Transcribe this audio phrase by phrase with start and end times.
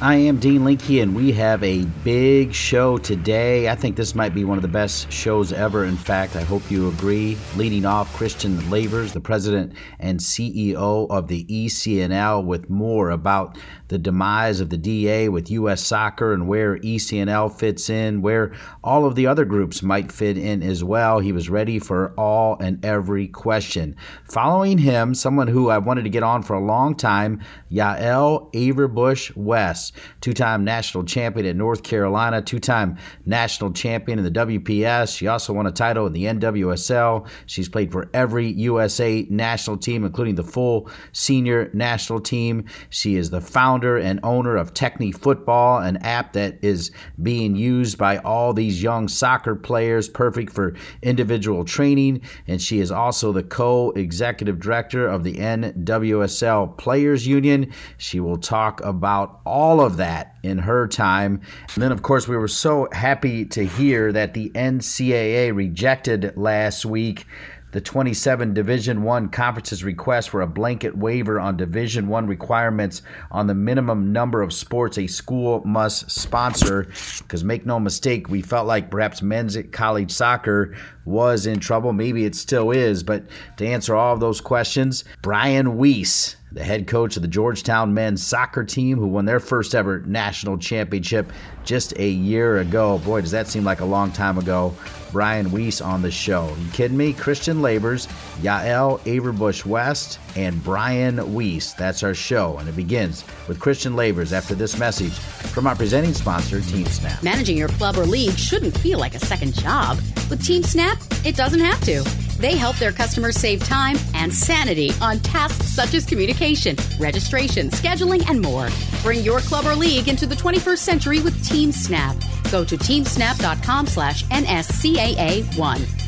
[0.00, 3.70] I am Dean Linke, and we have a big show today.
[3.70, 5.84] I think this might be one of the best shows ever.
[5.84, 7.38] In fact, I hope you agree.
[7.56, 13.56] Leading off, Christian Lavers, the president and CEO of the ECNL, with more about
[13.88, 15.80] the demise of the DA with U.S.
[15.80, 18.52] soccer and where ECNL fits in, where
[18.82, 21.20] all of the other groups might fit in as well.
[21.20, 23.94] He was ready for all and every question.
[24.24, 27.40] Following him, someone who I wanted to get on for a long time,
[27.70, 29.83] Yael Averbuch West
[30.20, 35.16] two time national champion at North Carolina, two time national champion in the WPS.
[35.16, 37.26] She also won a title in the NWSL.
[37.46, 42.64] She's played for every USA national team, including the full senior national team.
[42.90, 46.90] She is the founder and owner of TechneFutbol, an app that is
[47.22, 52.22] being used by all these young soccer players, perfect for individual training.
[52.46, 57.72] And she is also the co executive director of the NWSL Players Union.
[57.98, 61.40] She will talk about all of that in her time.
[61.74, 66.84] And then, of course, we were so happy to hear that the NCAA rejected last
[66.84, 67.26] week
[67.74, 73.02] the 27 division 1 conferences request for a blanket waiver on division 1 requirements
[73.32, 76.86] on the minimum number of sports a school must sponsor
[77.18, 80.72] because make no mistake we felt like perhaps men's college soccer
[81.04, 83.24] was in trouble maybe it still is but
[83.56, 88.24] to answer all of those questions brian wiese the head coach of the Georgetown men's
[88.24, 91.32] soccer team, who won their first ever national championship
[91.64, 92.98] just a year ago.
[92.98, 94.74] Boy, does that seem like a long time ago.
[95.14, 96.52] Brian Wiese on the show.
[96.58, 97.12] You kidding me?
[97.12, 98.08] Christian Lavers,
[98.42, 101.72] Yael Averbuch West, and Brian Wiese.
[101.74, 106.14] That's our show, and it begins with Christian Lavers after this message from our presenting
[106.14, 107.22] sponsor, Team Snap.
[107.22, 109.98] Managing your club or league shouldn't feel like a second job.
[110.28, 112.02] With Team Snap, it doesn't have to.
[112.40, 118.28] They help their customers save time and sanity on tasks such as communication, registration, scheduling,
[118.28, 118.68] and more.
[119.02, 122.16] Bring your club or league into the 21st century with Team Snap.
[122.50, 126.04] Go to teamsnap.com slash NSCAA1.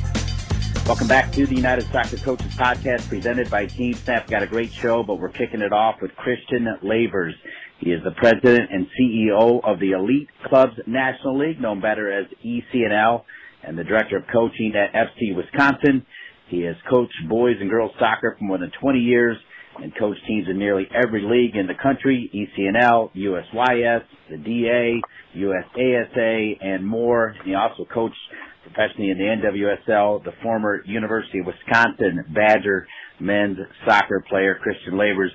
[0.87, 4.29] Welcome back to the United Soccer Coaches Podcast presented by Team Snap.
[4.29, 7.35] Got a great show, but we're kicking it off with Christian Lavers.
[7.79, 12.27] He is the president and CEO of the Elite Clubs National League, known better as
[12.45, 13.23] ECNL,
[13.63, 16.07] and the director of coaching at FC Wisconsin.
[16.49, 19.37] He has coached boys and girls soccer for more than 20 years
[19.83, 25.01] and coached teams in nearly every league in the country, ECNL, USYS, the DA,
[25.37, 27.29] USASA, and more.
[27.29, 28.17] And he also coached
[28.63, 32.87] professionally in the NWSL, the former University of Wisconsin Badger
[33.21, 35.31] men's soccer player, Christian Lavers,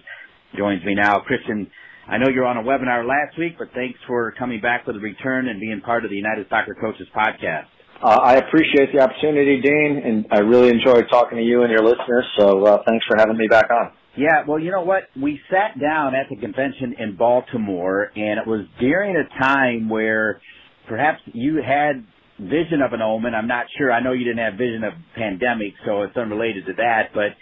[0.58, 1.20] joins me now.
[1.26, 1.68] Christian,
[2.08, 5.00] I know you're on a webinar last week, but thanks for coming back with a
[5.00, 7.66] return and being part of the United Soccer Coaches podcast.
[8.04, 11.84] Uh, I appreciate the opportunity, Dean, and I really enjoyed talking to you and your
[11.84, 12.26] listeners.
[12.38, 14.01] So uh, thanks for having me back on.
[14.18, 15.04] Yeah, well, you know what?
[15.20, 20.42] We sat down at the convention in Baltimore, and it was during a time where
[20.88, 22.06] perhaps you had
[22.38, 23.34] vision of an omen.
[23.34, 23.92] I'm not sure.
[23.92, 27.12] I know you didn't have vision of pandemic, so it's unrelated to that.
[27.14, 27.38] But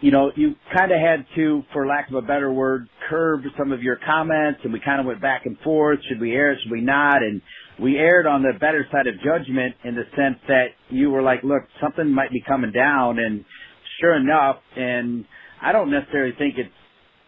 [0.00, 3.72] you know, you kind of had to, for lack of a better word, curb some
[3.72, 5.98] of your comments, and we kind of went back and forth.
[6.08, 6.56] Should we air?
[6.62, 7.22] Should we not?
[7.22, 7.40] And
[7.80, 11.42] we aired on the better side of judgment in the sense that you were like,
[11.42, 13.44] look, something might be coming down, and
[14.00, 15.24] sure enough, and
[15.66, 16.70] I don't necessarily think it's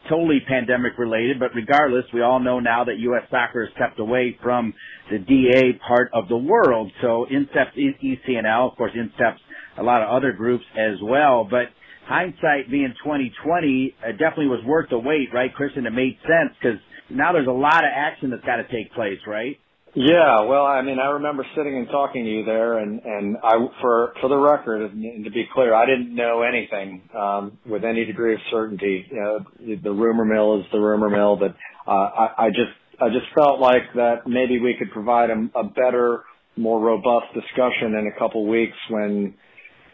[0.09, 3.25] totally pandemic related, but regardless, we all know now that U.S.
[3.32, 4.72] soccer is kept away from
[5.10, 6.93] the DA part of the world.
[7.03, 9.41] So INSTEP's ECNL, of course, INSTEP's
[9.76, 11.66] a lot of other groups as well, but
[12.06, 15.84] hindsight being 2020, it definitely was worth the wait, right, Christian?
[15.84, 16.78] It made sense because
[17.10, 19.59] now there's a lot of action that's got to take place, right?
[20.00, 23.56] Yeah, well, I mean, I remember sitting and talking to you there, and and I,
[23.81, 28.05] for for the record, and to be clear, I didn't know anything um, with any
[28.05, 29.06] degree of certainty.
[29.11, 31.56] You know, the rumor mill is the rumor mill, but
[31.90, 35.64] uh, I, I just I just felt like that maybe we could provide a, a
[35.64, 36.22] better,
[36.56, 39.34] more robust discussion in a couple weeks when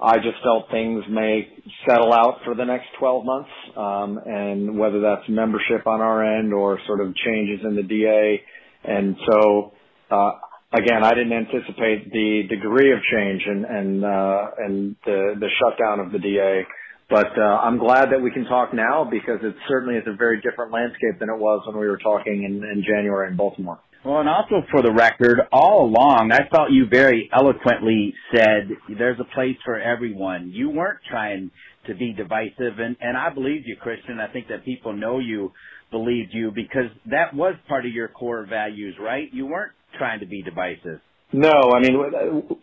[0.03, 1.49] I just felt things may
[1.89, 6.53] settle out for the next 12 months, um, and whether that's membership on our end
[6.53, 8.43] or sort of changes in the DA.
[8.87, 9.73] And so
[10.11, 10.33] uh,
[10.73, 16.01] again, I didn't anticipate the degree of change and and uh, and the the shutdown
[16.01, 16.63] of the DA.
[17.11, 20.41] But uh, I'm glad that we can talk now because it certainly is a very
[20.41, 23.79] different landscape than it was when we were talking in, in January in Baltimore.
[24.05, 28.69] Well, and also for the record, all along, I felt you very eloquently said
[28.99, 30.51] there's a place for everyone.
[30.53, 31.51] You weren't trying
[31.87, 34.19] to be divisive, and, and I believed you, Christian.
[34.21, 35.53] I think that people know you
[35.91, 39.29] believed you because that was part of your core values, right?
[39.33, 41.01] You weren't trying to be divisive.
[41.33, 41.97] No, I mean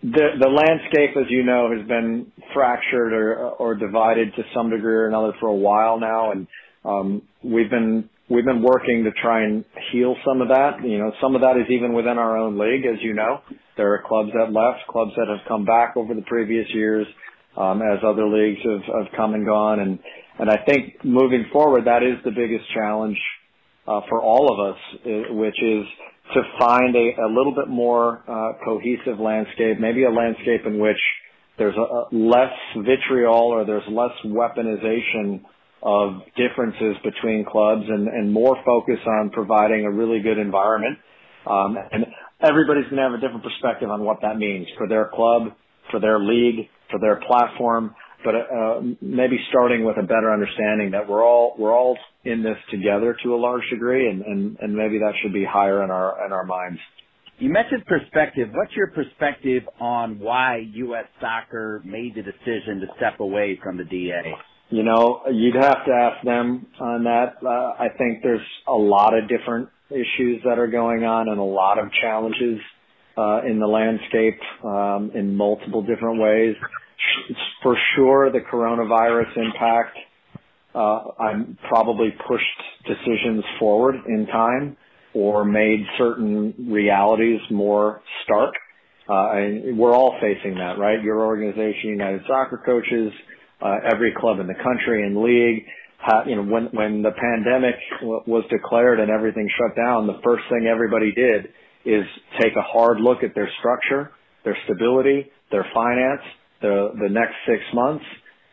[0.02, 4.96] the the landscape, as you know, has been fractured or or divided to some degree
[4.96, 6.48] or another for a while now, and
[6.86, 10.84] um, we've been we've been working to try and heal some of that.
[10.84, 13.42] You know, some of that is even within our own league, as you know.
[13.76, 17.08] There are clubs that left, clubs that have come back over the previous years,
[17.58, 20.00] um, as other leagues have, have come and gone, and
[20.40, 23.18] and I think moving forward, that is the biggest challenge
[23.86, 24.80] uh, for all of us,
[25.32, 25.86] which is
[26.34, 31.00] to find a, a little bit more uh, cohesive landscape, maybe a landscape in which
[31.58, 35.42] there's a, a less vitriol or there's less weaponization
[35.84, 40.98] of differences between clubs and, and more focus on providing a really good environment.
[41.46, 42.06] Um, and
[42.42, 45.54] everybody's going to have a different perspective on what that means for their club,
[45.90, 51.08] for their league, for their platform but uh, maybe starting with a better understanding that
[51.08, 55.00] we're all we're all in this together to a large degree, and, and, and maybe
[55.00, 56.80] that should be higher in our in our minds.
[57.40, 58.50] You mentioned perspective.
[58.54, 61.06] What's your perspective on why U.S.
[61.20, 64.34] Soccer made the decision to step away from the DA?
[64.70, 67.38] You know, you'd have to ask them on that.
[67.44, 71.44] Uh, I think there's a lot of different issues that are going on and a
[71.44, 72.60] lot of challenges
[73.18, 76.56] uh, in the landscape um, in multiple different ways
[77.64, 79.98] for sure the coronavirus impact,
[80.74, 84.78] uh, I'm probably pushed decisions forward in time
[85.14, 88.54] or made certain realities more stark.
[89.10, 91.02] Uh, and we're all facing that, right?
[91.04, 93.12] Your organization, United Soccer Coaches,
[93.62, 95.66] uh, every club in the country and league,
[96.00, 100.20] ha- you know, when, when the pandemic w- was declared and everything shut down, the
[100.24, 101.50] first thing everybody did
[101.84, 102.06] is
[102.40, 104.12] take a hard look at their structure,
[104.46, 106.22] their stability, their finance,
[106.62, 108.06] the, the next six months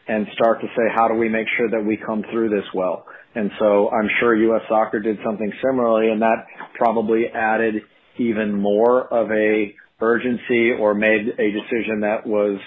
[0.09, 3.05] and start to say, how do we make sure that we come through this well?
[3.35, 4.63] And so I'm sure U.S.
[4.69, 7.83] Soccer did something similarly, and that probably added
[8.19, 12.59] even more of a urgency or made a decision that was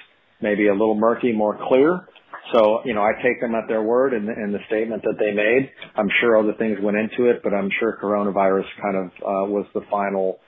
[0.41, 2.07] maybe a little murky, more clear.
[2.53, 5.31] So, you know, I take them at their word in the, the statement that they
[5.31, 5.71] made.
[5.95, 9.65] I'm sure other things went into it, but I'm sure coronavirus kind of uh, was
[9.73, 10.39] the final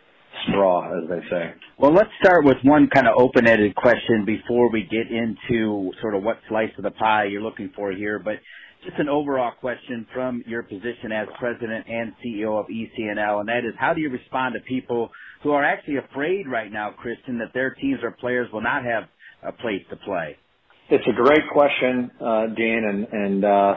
[0.47, 1.53] straw, as they say.
[1.77, 6.23] Well, let's start with one kind of open-ended question before we get into sort of
[6.23, 8.19] what slice of the pie you're looking for here.
[8.19, 8.35] But
[8.85, 13.59] just an overall question from your position as president and CEO of ECNL, and that
[13.59, 15.09] is how do you respond to people
[15.41, 19.03] who are actually afraid right now, Christian, that their teams or players will not have
[19.43, 20.37] a place to play?
[20.89, 23.75] It's a great question, uh, Dean, and, and uh,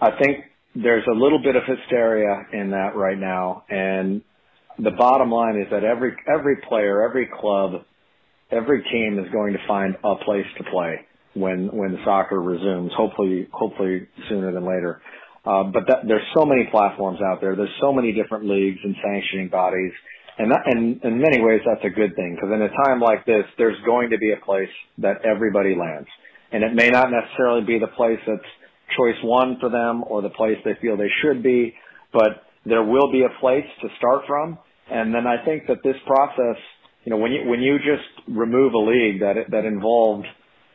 [0.00, 0.44] I think
[0.74, 4.22] there's a little bit of hysteria in that right now, and
[4.78, 7.84] the bottom line is that every every player, every club,
[8.50, 12.92] every team is going to find a place to play when when soccer resumes.
[12.96, 15.00] Hopefully, hopefully sooner than later.
[15.44, 17.54] Uh, but that, there's so many platforms out there.
[17.54, 19.92] There's so many different leagues and sanctioning bodies,
[20.38, 23.24] and that, and in many ways that's a good thing because in a time like
[23.24, 26.08] this, there's going to be a place that everybody lands,
[26.52, 28.50] and it may not necessarily be the place that's
[28.96, 31.74] choice one for them or the place they feel they should be,
[32.12, 34.58] but there will be a place to start from
[34.90, 36.56] and then I think that this process,
[37.04, 40.26] you know, when you when you just remove a league that that involved,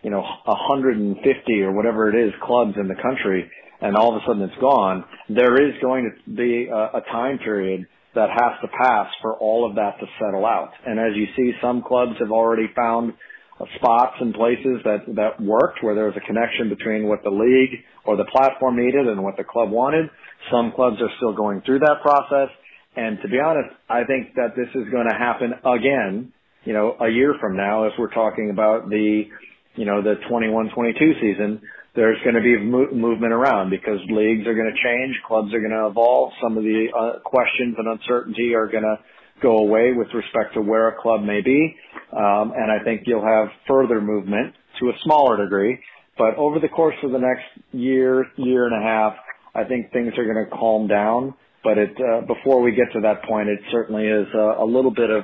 [0.03, 3.49] you know, 150 or whatever it is clubs in the country,
[3.81, 7.37] and all of a sudden it's gone, there is going to be a, a time
[7.39, 10.71] period that has to pass for all of that to settle out.
[10.85, 13.13] And as you see, some clubs have already found
[13.59, 17.29] uh, spots and places that that worked where there was a connection between what the
[17.29, 20.09] league or the platform needed and what the club wanted.
[20.51, 22.49] Some clubs are still going through that process.
[22.95, 26.33] And to be honest, I think that this is going to happen again,
[26.65, 29.23] you know, a year from now if we're talking about the,
[29.75, 31.61] you know, the 21-22 season.
[31.95, 35.59] There's going to be mo- movement around because leagues are going to change, clubs are
[35.59, 36.31] going to evolve.
[36.41, 38.97] Some of the uh, questions and uncertainty are going to
[39.41, 41.75] go away with respect to where a club may be.
[42.13, 45.79] Um, and I think you'll have further movement to a smaller degree.
[46.17, 49.13] But over the course of the next year, year and a half,
[49.55, 53.01] I think things are going to calm down but it uh, before we get to
[53.01, 55.23] that point, it certainly is a, a little bit of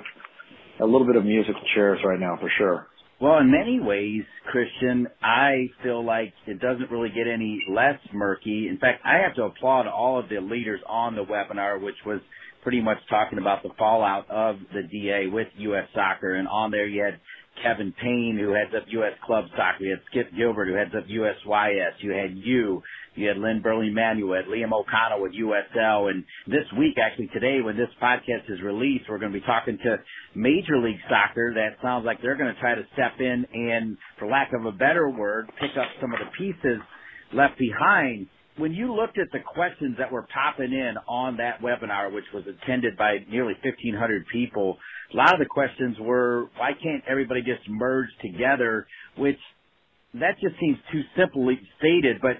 [0.80, 2.88] a little bit of musical chairs right now for sure.
[3.20, 8.68] Well, in many ways, Christian, I feel like it doesn't really get any less murky.
[8.70, 12.20] In fact, I have to applaud all of the leaders on the webinar, which was
[12.62, 15.88] pretty much talking about the fallout of the DA with U.S.
[15.96, 16.36] soccer.
[16.36, 17.20] And on there, you had
[17.64, 19.14] Kevin Payne, who heads up U.S.
[19.26, 19.84] Club Soccer.
[19.84, 21.92] You had Skip Gilbert, who heads up USYS.
[22.00, 22.82] You had you.
[23.16, 26.10] You had Lynn Berling-Manuel, had Liam O'Connell with USL.
[26.10, 29.78] And this week, actually today, when this podcast is released, we're going to be talking
[29.84, 29.98] to
[30.36, 31.54] Major League Soccer.
[31.56, 34.72] That sounds like they're going to try to step in and, for lack of a
[34.72, 36.80] better word, pick up some of the pieces
[37.34, 42.14] left behind when you looked at the questions that were popping in on that webinar,
[42.14, 44.78] which was attended by nearly 1,500 people,
[45.14, 48.88] a lot of the questions were, why can't everybody just merge together?
[49.18, 49.38] Which
[50.16, 52.18] that just seems too simply stated.
[52.22, 52.38] But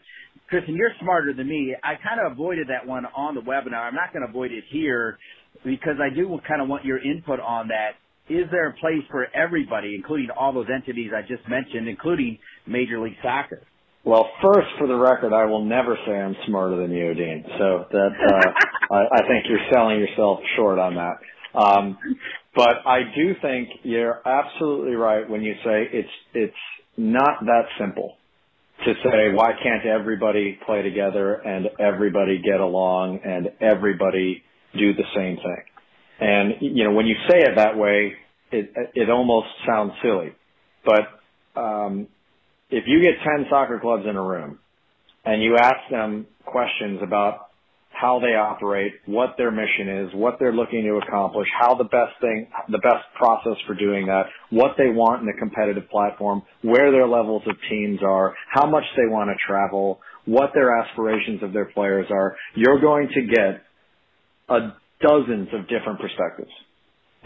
[0.50, 1.76] Christian, you're smarter than me.
[1.84, 3.88] I kind of avoided that one on the webinar.
[3.88, 5.18] I'm not going to avoid it here
[5.64, 7.92] because I do kind of want your input on that.
[8.30, 13.00] Is there a place for everybody, including all those entities I just mentioned, including Major
[13.00, 13.62] League Soccer?
[14.08, 17.44] Well, first, for the record, I will never say I'm smarter than you, Dean.
[17.58, 21.20] So that uh, I, I think you're selling yourself short on that.
[21.54, 21.98] Um,
[22.56, 26.56] but I do think you're absolutely right when you say it's it's
[26.96, 28.16] not that simple
[28.86, 35.04] to say why can't everybody play together and everybody get along and everybody do the
[35.16, 35.64] same thing.
[36.22, 38.14] And you know when you say it that way,
[38.54, 40.32] it it almost sounds silly,
[40.86, 42.08] but um,
[42.70, 44.60] if you get 10 soccer clubs in a room
[45.26, 47.48] and you ask them questions about
[47.90, 52.14] how they operate, what their mission is, what they're looking to accomplish, how the best
[52.22, 56.92] thing, the best process for doing that, what they want in a competitive platform, where
[56.92, 61.54] their levels of teams are, how much they want to travel, what their aspirations of
[61.54, 63.64] their players are, you're going to get
[64.50, 66.52] a dozens of different perspectives.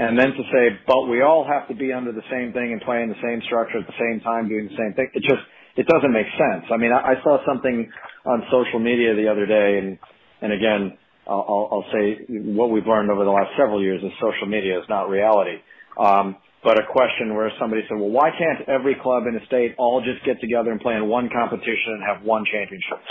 [0.01, 2.81] And then to say, but we all have to be under the same thing and
[2.81, 5.13] play in the same structure at the same time, doing the same thing.
[5.13, 5.45] It just,
[5.77, 6.65] it doesn't make sense.
[6.73, 7.85] I mean, I, I saw something
[8.25, 10.01] on social media the other day and,
[10.41, 10.97] and again,
[11.29, 14.89] I'll, I'll say what we've learned over the last several years is social media is
[14.89, 15.61] not reality.
[16.01, 19.75] Um, but a question where somebody said, well, why can't every club in the state
[19.77, 23.05] all just get together and play in one competition and have one championship?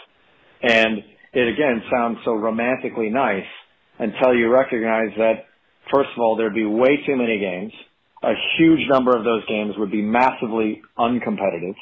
[0.62, 3.46] And it again sounds so romantically nice
[3.98, 5.49] until you recognize that
[5.92, 7.72] First of all, there'd be way too many games.
[8.22, 11.74] A huge number of those games would be massively uncompetitive.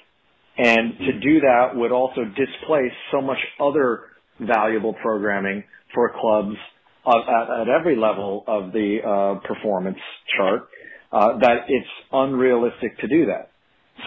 [0.57, 4.01] And to do that would also displace so much other
[4.41, 6.57] valuable programming for clubs
[7.07, 9.99] at, at every level of the uh, performance
[10.37, 10.69] chart
[11.13, 13.51] uh, that it's unrealistic to do that.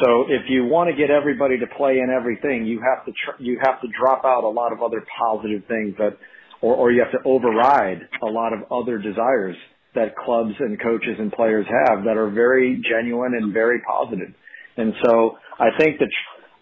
[0.02, 3.44] So if you want to get everybody to play in everything, you have to tr-
[3.44, 6.18] you have to drop out a lot of other positive things that,
[6.62, 9.58] or, or you have to override a lot of other desires
[9.96, 14.34] that clubs and coaches and players have that are very genuine and very positive.
[14.78, 16.10] And so I think that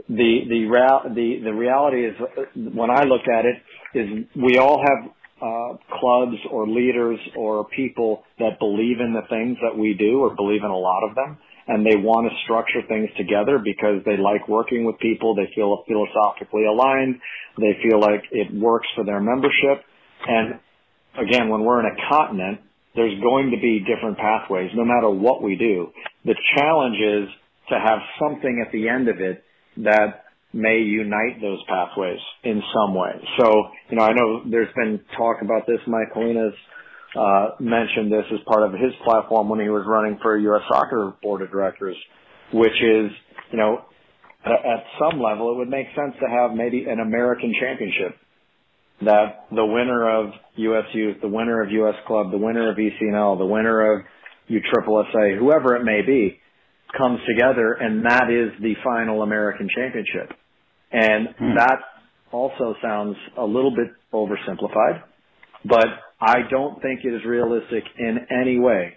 [0.08, 2.16] the the the the reality is
[2.56, 3.58] when I look at it
[3.94, 9.58] is we all have uh, clubs or leaders or people that believe in the things
[9.62, 11.38] that we do or believe in a lot of them
[11.70, 15.84] and they want to structure things together because they like working with people they feel
[15.88, 17.22] philosophically aligned
[17.58, 19.86] they feel like it works for their membership
[20.28, 20.60] and
[21.16, 22.60] again when we're in a continent
[22.96, 25.92] there's going to be different pathways no matter what we do.
[26.26, 27.30] The challenge is
[27.70, 29.44] to have something at the end of it
[29.78, 33.12] that may unite those pathways in some way.
[33.40, 35.78] So, you know, I know there's been talk about this.
[35.86, 36.54] Mike Holinas
[37.16, 40.62] uh, mentioned this as part of his platform when he was running for U.S.
[40.72, 41.98] Soccer Board of Directors,
[42.52, 43.12] which is,
[43.52, 43.86] you know,
[44.46, 48.18] at some level, it would make sense to have maybe an American championship
[49.02, 53.38] that the winner of US Youth, the winner of US Club, the winner of ECNL,
[53.38, 54.06] the winner of
[54.50, 56.40] USSSA, whoever it may be,
[56.98, 60.36] comes together and that is the final American championship.
[60.92, 61.56] And hmm.
[61.56, 61.80] that
[62.32, 65.04] also sounds a little bit oversimplified,
[65.66, 65.86] but
[66.20, 68.94] I don't think it is realistic in any way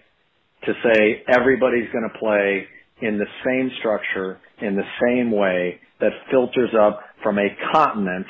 [0.65, 2.67] to say everybody's going to play
[3.01, 8.25] in the same structure, in the same way that filters up from a continent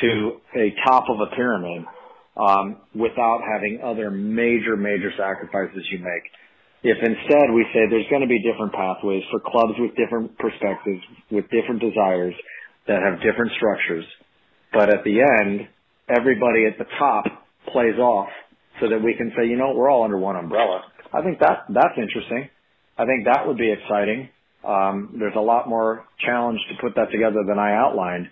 [0.00, 1.84] to a top of a pyramid
[2.36, 6.24] um, without having other major, major sacrifices you make.
[6.82, 11.00] If instead we say there's going to be different pathways for clubs with different perspectives,
[11.30, 12.34] with different desires
[12.86, 14.04] that have different structures,
[14.72, 15.68] but at the end,
[16.08, 17.24] everybody at the top
[17.72, 18.28] plays off
[18.80, 20.82] so that we can say, you know, we're all under one umbrella.
[21.12, 22.50] I think that that's interesting.
[22.98, 24.28] I think that would be exciting.
[24.64, 28.28] Um, there's a lot more challenge to put that together than I outlined,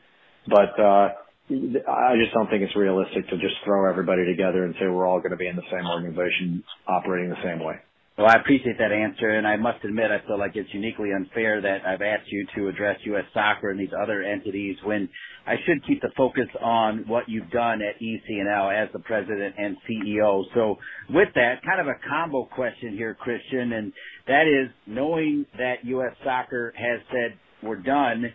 [0.49, 1.09] but uh,
[1.51, 5.19] I just don't think it's realistic to just throw everybody together and say we're all
[5.19, 7.75] going to be in the same organization operating the same way.
[8.17, 11.63] Well, I appreciate that answer, and I must admit I feel like it's uniquely unfair
[11.63, 13.25] that I've asked you to address U.S.
[13.33, 15.09] Soccer and these other entities when
[15.47, 19.77] I should keep the focus on what you've done at ECNL as the president and
[19.89, 20.45] CEO.
[20.55, 20.77] So
[21.09, 23.93] with that, kind of a combo question here, Christian, and
[24.27, 26.15] that is knowing that U.S.
[26.23, 28.27] Soccer has said we're done,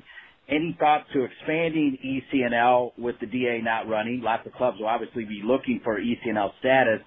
[0.50, 4.22] any thoughts to expanding ECNL with the DA not running?
[4.22, 7.02] Lots of clubs will obviously be looking for ECNL status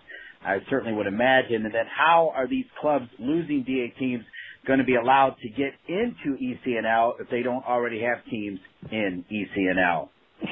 [0.45, 1.65] I certainly would imagine.
[1.65, 4.25] And then how are these clubs losing DA teams
[4.67, 8.59] going to be allowed to get into ECNL if they don't already have teams
[8.91, 10.09] in ECNL?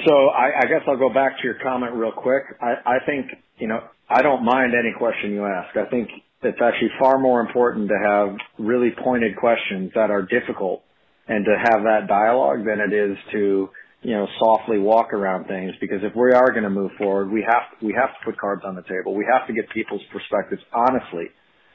[0.07, 2.43] So I, I guess I'll go back to your comment real quick.
[2.61, 3.27] I, I think,
[3.59, 5.77] you know, I don't mind any question you ask.
[5.77, 6.11] I think
[6.43, 10.83] it's actually far more important to have really pointed questions that are difficult
[11.29, 13.69] and to have that dialogue than it is to
[14.03, 17.45] you know, softly walk around things because if we are going to move forward, we
[17.49, 19.15] have we have to put cards on the table.
[19.15, 21.27] We have to get people's perspectives honestly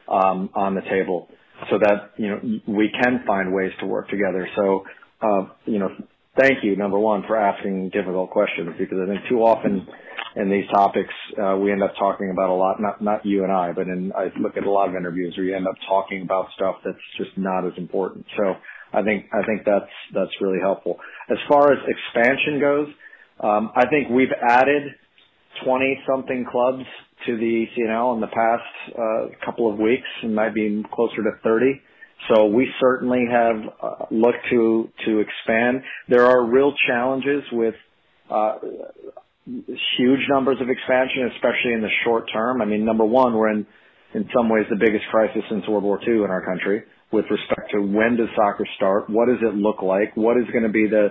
[0.07, 1.27] um, on the table
[1.69, 4.47] so that you know we can find ways to work together.
[4.55, 4.85] So,
[5.21, 5.89] uh, you know,
[6.39, 9.85] thank you number one for asking difficult questions because I think too often
[10.37, 12.79] in these topics uh, we end up talking about a lot.
[12.79, 15.45] Not not you and I, but in I look at a lot of interviews where
[15.45, 18.25] you end up talking about stuff that's just not as important.
[18.37, 18.55] So
[18.93, 20.97] I think I think that's that's really helpful.
[21.29, 22.87] As far as expansion goes,
[23.39, 24.83] um, I think we've added
[25.65, 26.85] 20 something clubs
[27.25, 31.31] to the ECNL in the past uh, couple of weeks, and might be closer to
[31.43, 31.81] 30.
[32.29, 35.81] So we certainly have uh, looked to to expand.
[36.07, 37.75] There are real challenges with
[38.29, 38.59] uh,
[39.97, 42.61] huge numbers of expansion, especially in the short term.
[42.61, 43.65] I mean, number one, we're in
[44.13, 46.83] in some ways the biggest crisis since World War II in our country
[47.13, 49.09] with respect to when does soccer start?
[49.09, 50.17] What does it look like?
[50.17, 51.09] What is going to be the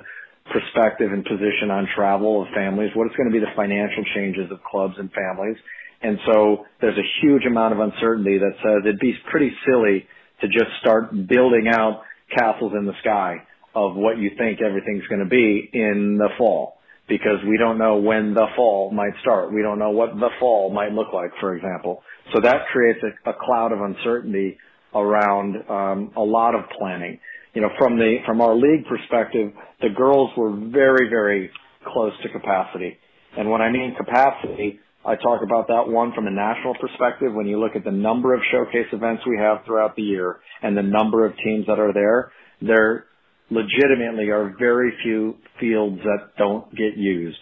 [0.50, 2.90] perspective and position on travel of families?
[2.94, 5.56] What is going to be the financial changes of clubs and families?
[6.02, 10.06] And so there's a huge amount of uncertainty that says it'd be pretty silly
[10.40, 12.02] to just start building out
[12.36, 13.36] castles in the sky
[13.74, 16.78] of what you think everything's going to be in the fall
[17.08, 19.52] because we don't know when the fall might start.
[19.52, 22.02] We don't know what the fall might look like, for example.
[22.34, 24.58] So that creates a, a cloud of uncertainty
[24.94, 27.18] around um, a lot of planning.
[27.54, 31.50] You know, from the from our league perspective, the girls were very very
[31.92, 32.96] close to capacity.
[33.36, 37.32] And when I mean capacity, I talk about that one from a national perspective.
[37.32, 40.76] When you look at the number of showcase events we have throughout the year and
[40.76, 43.06] the number of teams that are there, there
[43.50, 47.38] legitimately are very few fields that don't get used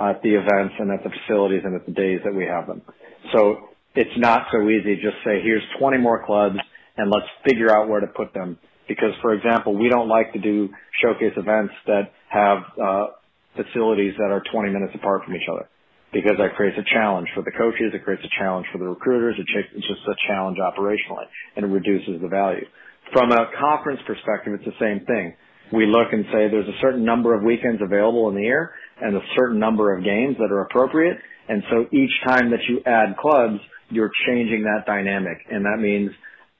[0.00, 2.82] at the events and at the facilities and at the days that we have them.
[3.32, 6.56] So it's not so easy just say, here's 20 more clubs
[6.96, 8.58] and let's figure out where to put them.
[8.88, 10.68] Because, for example, we don't like to do
[11.02, 13.06] showcase events that have uh,
[13.56, 15.68] facilities that are 20 minutes apart from each other
[16.14, 19.34] because that creates a challenge for the coaches, it creates a challenge for the recruiters,
[19.36, 19.50] it's
[19.86, 21.26] just a challenge operationally,
[21.56, 22.64] and it reduces the value.
[23.12, 25.34] From a conference perspective, it's the same thing.
[25.72, 28.70] We look and say there's a certain number of weekends available in the year
[29.02, 32.80] and a certain number of games that are appropriate, and so each time that you
[32.86, 33.58] add clubs,
[33.90, 36.10] you're changing that dynamic, and that means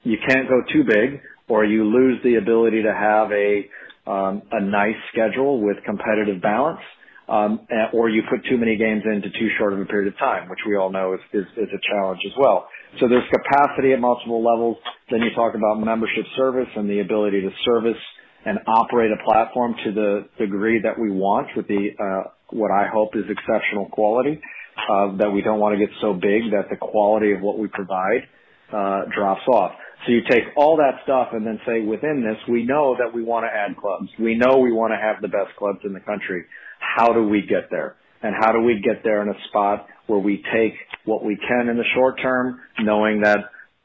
[0.05, 3.67] you can't go too big or you lose the ability to have a
[4.07, 6.79] um, a nice schedule with competitive balance,
[7.27, 10.47] um, or you put too many games into too short of a period of time,
[10.47, 12.67] which we all know is, is, is a challenge as well.
[12.99, 14.77] So there's capacity at multiple levels.
[15.09, 17.97] Then you talk about membership service and the ability to service
[18.45, 22.87] and operate a platform to the degree that we want with the uh, what I
[22.93, 24.39] hope is exceptional quality.
[24.77, 27.67] Uh, that we don't want to get so big that the quality of what we
[27.67, 28.27] provide
[28.71, 29.71] uh, drops off.
[30.05, 33.23] So you take all that stuff and then say within this, we know that we
[33.23, 34.09] want to add clubs.
[34.19, 36.45] We know we want to have the best clubs in the country.
[36.79, 37.95] How do we get there?
[38.21, 40.73] And how do we get there in a spot where we take
[41.05, 43.39] what we can in the short term, knowing that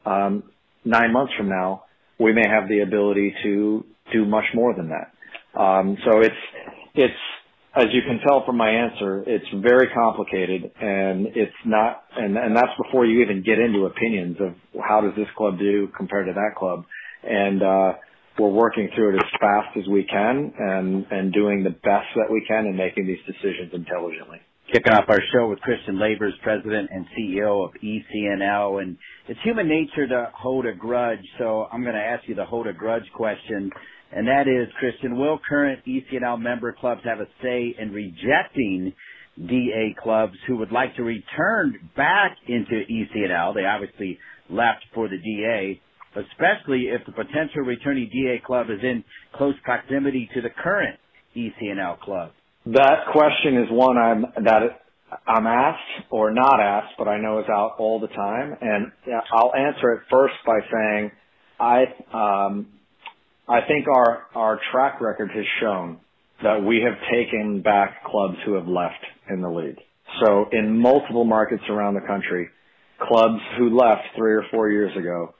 [0.04, 0.44] um,
[0.84, 1.84] nine months from now,
[2.18, 5.12] we may have the ability to do much more than that.
[5.58, 6.34] Um, so it's,
[6.94, 7.14] it's,
[7.74, 12.56] as you can tell from my answer, it's very complicated and it's not, and, and
[12.56, 16.32] that's before you even get into opinions of how does this club do compared to
[16.32, 16.84] that club.
[17.22, 17.92] And, uh,
[18.38, 22.30] we're working through it as fast as we can and, and doing the best that
[22.30, 24.38] we can and making these decisions intelligently.
[24.72, 28.80] Kicking off our show with Christian Lavers, President and CEO of ECNL.
[28.80, 28.96] And
[29.28, 31.18] it's human nature to hold a grudge.
[31.38, 33.70] So I'm going to ask you the hold a grudge question
[34.12, 38.92] and that is, Christian, will current ECNL member clubs have a say in rejecting
[39.38, 43.54] DA clubs who would like to return back into ECNL?
[43.54, 44.18] They obviously
[44.48, 45.80] left for the DA,
[46.16, 50.98] especially if the potential returning DA club is in close proximity to the current
[51.36, 52.32] ECNL club.
[52.66, 54.80] That question is one I'm that
[55.26, 58.56] I'm asked or not asked, but I know is out all the time.
[58.60, 58.92] And
[59.32, 61.10] I'll answer it first by saying
[61.58, 62.68] I, um,
[63.48, 65.98] I think our, our track record has shown
[66.42, 69.78] that we have taken back clubs who have left in the league.
[70.24, 72.48] So in multiple markets around the country,
[73.00, 75.34] clubs who left three or four years ago,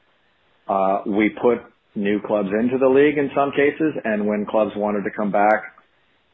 [0.69, 1.59] uh, we put
[1.95, 5.75] new clubs into the league in some cases, and when clubs wanted to come back,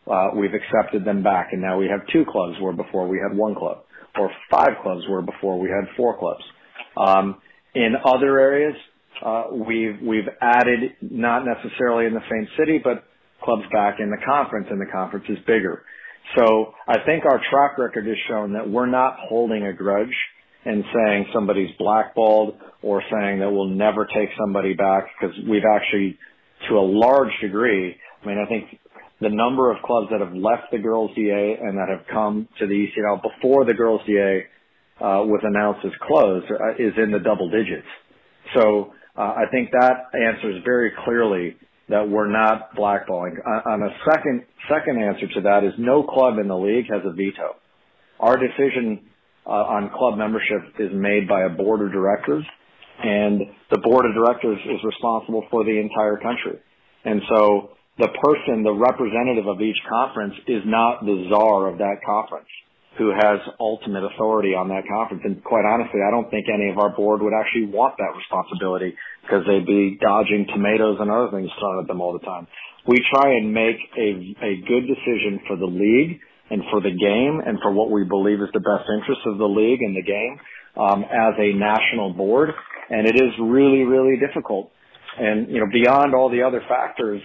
[0.07, 3.37] uh, we've accepted them back, and now we have two clubs where before we had
[3.37, 3.85] one club,
[4.19, 6.45] or five clubs where before we had four clubs.
[6.97, 7.41] Um,
[7.75, 8.75] in other areas,
[9.25, 13.05] uh, we've we've added not necessarily in the same city, but
[13.43, 15.83] clubs back in the conference, and the conference is bigger.
[16.37, 20.15] So I think our track record has shown that we're not holding a grudge
[20.65, 26.19] and saying somebody's blackballed or saying that we'll never take somebody back because we've actually,
[26.69, 28.81] to a large degree, I mean, I think
[29.21, 32.67] the number of clubs that have left the girls DA and that have come to
[32.67, 34.47] the ECNL before the girls DA
[35.01, 37.87] uh, was announced as closed uh, is in the double digits.
[38.55, 41.57] So uh, I think that answers very clearly
[41.89, 43.39] that we're not blackballing.
[43.39, 47.03] Uh, on a second second answer to that is no club in the league has
[47.05, 47.57] a veto.
[48.21, 49.07] Our decision
[49.47, 52.45] uh, on club membership is made by a board of directors,
[53.03, 56.59] and the board of directors is responsible for the entire country.
[57.05, 62.03] And so the person, the representative of each conference is not the czar of that
[62.05, 62.49] conference
[62.99, 65.23] who has ultimate authority on that conference.
[65.25, 68.97] And quite honestly, I don't think any of our board would actually want that responsibility
[69.23, 72.47] because they'd be dodging tomatoes and other things thrown at them all the time.
[72.89, 74.09] We try and make a,
[74.41, 78.41] a good decision for the league and for the game and for what we believe
[78.41, 80.39] is the best interest of the league and the game
[80.79, 82.51] um, as a national board.
[82.89, 84.71] And it is really, really difficult.
[85.19, 87.21] And, you know, beyond all the other factors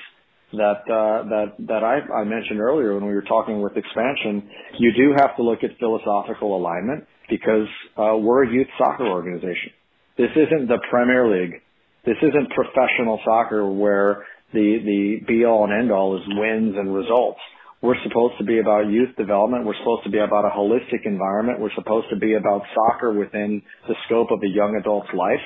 [0.54, 4.92] that, uh, that, that I, I mentioned earlier when we were talking with expansion, you
[4.96, 9.72] do have to look at philosophical alignment because, uh, we're a youth soccer organization.
[10.18, 11.62] This isn't the Premier League.
[12.06, 16.94] This isn't professional soccer where the, the be all and end all is wins and
[16.94, 17.40] results
[17.82, 19.66] we're supposed to be about youth development.
[19.66, 21.60] We're supposed to be about a holistic environment.
[21.60, 25.42] We're supposed to be about soccer within the scope of a young adult's life.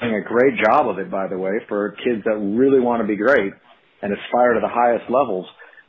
[0.00, 3.06] Doing a great job of it, by the way, for kids that really want to
[3.06, 3.52] be great
[4.02, 5.46] and aspire to the highest levels.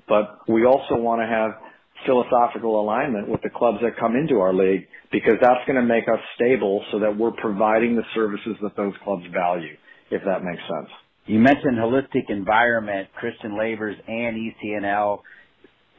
[0.07, 1.51] But we also want to have
[2.05, 6.07] philosophical alignment with the clubs that come into our league because that's going to make
[6.07, 9.75] us stable so that we're providing the services that those clubs value,
[10.09, 10.89] if that makes sense.
[11.25, 15.19] You mentioned holistic environment, Christian Lavers and ECNL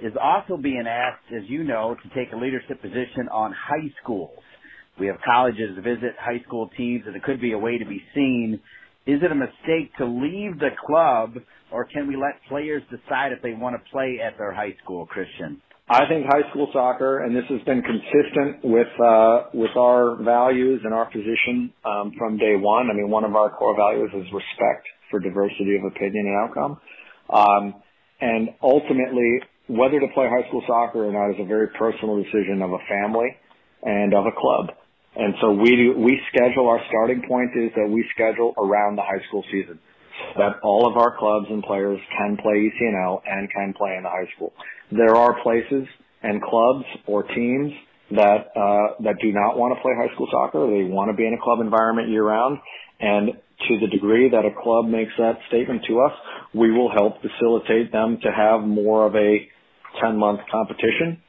[0.02, 4.38] is also being asked, as you know, to take a leadership position on high schools.
[4.98, 8.02] We have colleges visit high school teams, and it could be a way to be
[8.14, 8.60] seen.
[9.06, 11.34] Is it a mistake to leave the club,
[11.72, 15.06] or can we let players decide if they want to play at their high school,
[15.06, 15.60] Christian?
[15.88, 20.82] I think high school soccer, and this has been consistent with uh, with our values
[20.84, 22.90] and our position um, from day one.
[22.90, 26.80] I mean, one of our core values is respect for diversity of opinion and outcome.
[27.28, 27.82] Um,
[28.20, 32.62] and ultimately, whether to play high school soccer or not is a very personal decision
[32.62, 33.34] of a family
[33.82, 34.76] and of a club.
[35.20, 39.20] And so we we schedule our starting point is that we schedule around the high
[39.28, 39.78] school season
[40.32, 44.02] so that all of our clubs and players can play ECNL and can play in
[44.02, 44.52] the high school.
[44.90, 45.86] There are places
[46.22, 47.72] and clubs or teams
[48.12, 50.66] that uh, that do not want to play high school soccer.
[50.66, 52.58] They want to be in a club environment year round.
[53.00, 53.36] And
[53.68, 56.12] to the degree that a club makes that statement to us,
[56.54, 59.48] we will help facilitate them to have more of a
[60.00, 61.20] 10 month competition,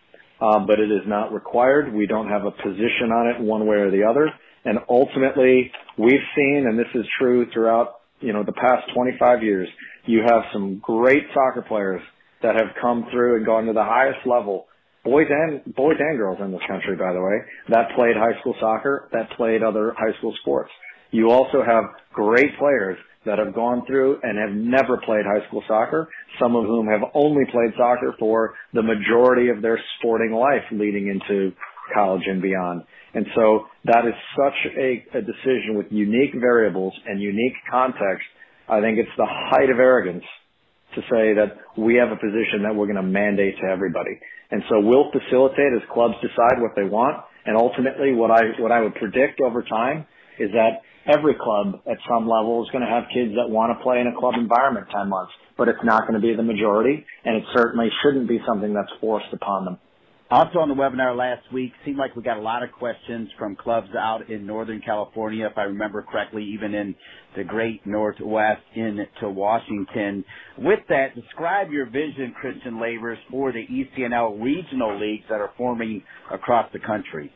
[0.42, 1.94] uh, but it is not required.
[1.94, 4.30] We don't have a position on it one way or the other.
[4.66, 9.68] And ultimately, we've seen, and this is true throughout, you know, the past 25 years,
[10.06, 12.02] you have some great soccer players
[12.42, 14.66] that have come through and gone to the highest level,
[15.04, 17.38] boys and boys and girls in this country, by the way,
[17.70, 20.72] that played high school soccer, that played other high school sports.
[21.12, 25.64] You also have great players that have gone through and have never played high school
[25.68, 30.64] soccer, some of whom have only played soccer for the majority of their sporting life
[30.72, 31.52] leading into
[31.94, 32.84] college and beyond.
[33.14, 38.26] And so that is such a, a decision with unique variables and unique context.
[38.70, 40.24] I think it's the height of arrogance
[40.96, 44.18] to say that we have a position that we're going to mandate to everybody.
[44.50, 47.24] And so we'll facilitate as clubs decide what they want.
[47.46, 50.06] And ultimately what I, what I would predict over time
[50.40, 53.84] is that every club at some level is going to have kids that want to
[53.84, 57.06] play in a club environment 10 months, but it's not going to be the majority,
[57.26, 59.78] and it certainly shouldn't be something that's forced upon them.
[60.32, 63.54] Also on the webinar last week, seemed like we got a lot of questions from
[63.54, 66.96] clubs out in Northern California, if I remember correctly, even in
[67.36, 70.24] the great Northwest into Washington.
[70.58, 76.02] With that, describe your vision, Christian Lavers, for the ECNL regional leagues that are forming
[76.32, 77.30] across the country.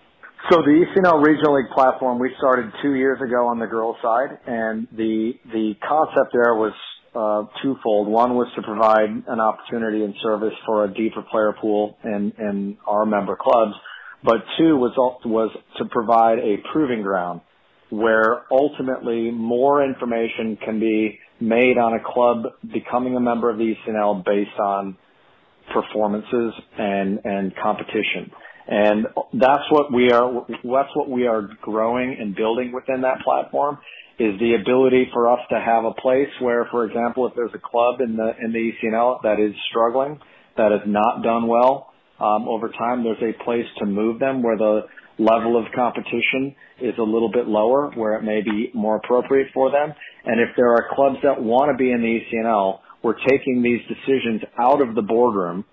[0.51, 4.37] So the ECNL Regional League platform we started two years ago on the girls' side,
[4.45, 6.73] and the the concept there was
[7.15, 8.07] uh, twofold.
[8.07, 12.77] One was to provide an opportunity and service for a deeper player pool in, in
[12.85, 13.73] our member clubs,
[14.23, 14.93] but two was
[15.25, 17.41] was to provide a proving ground
[17.89, 23.73] where ultimately more information can be made on a club becoming a member of the
[23.73, 24.95] ECNL based on
[25.73, 28.29] performances and and competition.
[28.67, 33.77] And that's what we are that's what we are growing and building within that platform
[34.17, 37.59] is the ability for us to have a place where, for example, if there's a
[37.59, 40.19] club in the in the ECNL that is struggling,
[40.57, 44.57] that has not done well um, over time, there's a place to move them where
[44.57, 44.81] the
[45.17, 49.71] level of competition is a little bit lower, where it may be more appropriate for
[49.71, 49.93] them.
[50.25, 53.81] And if there are clubs that want to be in the ECNL, we're taking these
[53.87, 55.65] decisions out of the boardroom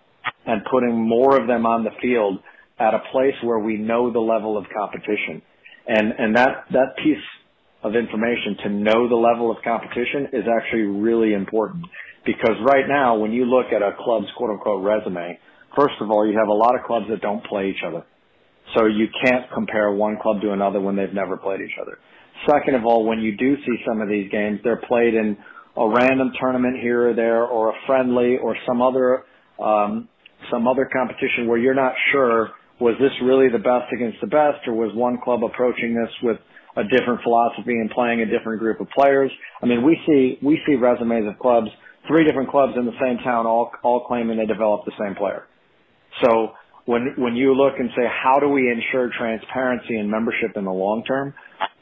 [0.46, 2.40] and putting more of them on the field
[2.82, 5.40] at a place where we know the level of competition.
[5.86, 7.24] And and that that piece
[7.82, 11.86] of information to know the level of competition is actually really important.
[12.24, 15.38] Because right now, when you look at a club's quote unquote resume,
[15.76, 18.04] first of all, you have a lot of clubs that don't play each other.
[18.76, 21.98] So you can't compare one club to another when they've never played each other.
[22.46, 25.36] Second of all, when you do see some of these games, they're played in
[25.76, 29.24] a random tournament here or there or a friendly or some other,
[29.60, 30.08] um,
[30.50, 32.50] some other competition where you're not sure
[32.82, 36.36] was this really the best against the best or was one club approaching this with
[36.76, 39.30] a different philosophy and playing a different group of players.
[39.62, 41.68] I mean, we see we see resumes of clubs,
[42.08, 45.46] three different clubs in the same town, all all claiming they developed the same player.
[46.24, 46.52] So
[46.84, 50.72] when when you look and say how do we ensure transparency and membership in the
[50.72, 51.34] long term,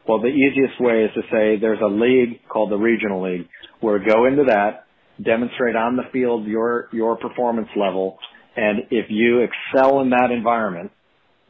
[0.06, 3.48] well, the easiest way is to say there's a league called the regional league
[3.80, 4.84] where go into that,
[5.24, 8.18] demonstrate on the field your your performance level,
[8.56, 10.90] and if you excel in that environment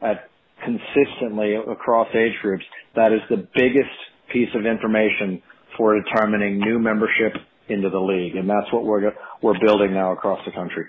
[0.01, 0.29] at
[0.63, 2.63] consistently across age groups,
[2.95, 3.95] that is the biggest
[4.31, 5.41] piece of information
[5.77, 7.33] for determining new membership
[7.69, 9.11] into the league, and that's what we're
[9.41, 10.85] we're building now across the country.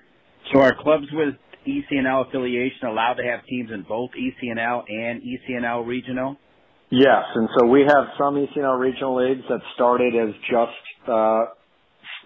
[0.53, 1.35] So, our clubs with
[1.67, 6.37] ECNL affiliation allowed to have teams in both ECNL and ECNL regional?
[6.91, 11.47] Yes, and so we have some ECNL regional leagues that started as just uh,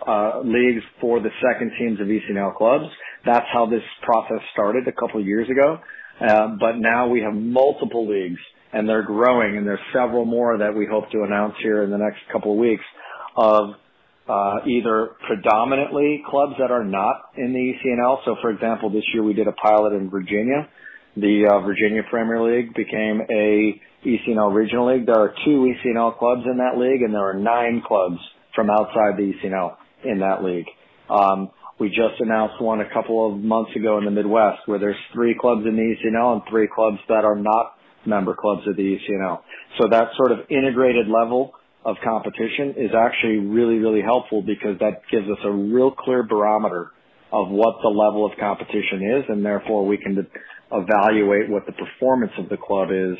[0.07, 2.87] uh, leagues for the second teams of ECNL clubs.
[3.25, 5.79] That's how this process started a couple of years ago.
[6.21, 8.41] Uh, but now we have multiple leagues
[8.73, 11.99] and they're growing and there's several more that we hope to announce here in the
[11.99, 12.85] next couple of weeks
[13.37, 13.75] of
[14.29, 18.25] uh, either predominantly clubs that are not in the ECNL.
[18.25, 20.69] So for example, this year we did a pilot in Virginia.
[21.17, 25.07] The uh, Virginia Premier League became a ECNL regional league.
[25.07, 28.19] There are two ECNL clubs in that league and there are nine clubs
[28.55, 29.77] from outside the ECNL
[30.09, 30.67] in that league.
[31.11, 34.97] Um, we just announced one a couple of months ago in the Midwest where there's
[35.13, 37.75] three clubs in the ECNL and three clubs that are not
[38.07, 39.41] member clubs of the ECNL.
[39.79, 41.53] So that sort of integrated level
[41.85, 46.93] of competition is actually really, really helpful because that gives us a real clear barometer
[47.33, 50.27] of what the level of competition is and therefore we can
[50.73, 53.17] evaluate what the performance of the club is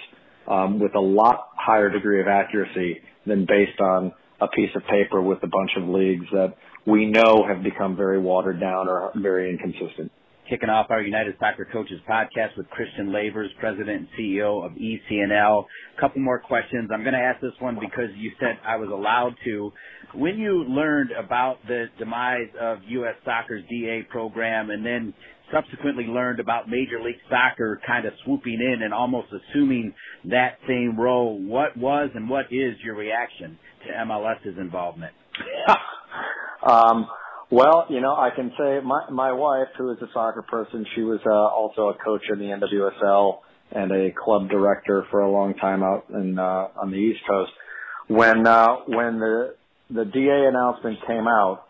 [0.49, 5.21] um, with a lot higher degree of accuracy than based on a piece of paper
[5.21, 6.55] with a bunch of leagues that
[6.87, 10.13] we know have become very watered down or very inconsistent.
[10.49, 15.65] Kicking off our United Soccer Coaches podcast with Christian Lavers, President and CEO of ECNL.
[15.97, 16.91] A couple more questions.
[16.93, 19.73] I'm going to ask this one because you said I was allowed to.
[20.15, 23.17] When you learned about the demise of U.S.
[23.25, 25.15] Soccer's DA program and then
[25.53, 29.95] subsequently learned about Major League Soccer kind of swooping in and almost assuming
[30.27, 35.13] that same role, what was and what is your reaction to MLS's involvement?
[36.67, 37.07] Um,
[37.51, 41.03] well, you know, I can say my my wife, who is a soccer person, she
[41.03, 43.39] was uh, also a coach in the NWSL
[43.73, 47.53] and a club director for a long time out in uh, on the East Coast.
[48.09, 49.55] When uh, when the
[49.91, 51.67] the DA announcement came out,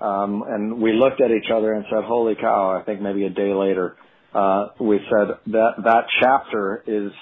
[0.00, 3.30] um, and we looked at each other and said, "Holy cow!" I think maybe a
[3.30, 3.96] day later,
[4.34, 7.12] uh, we said that that chapter is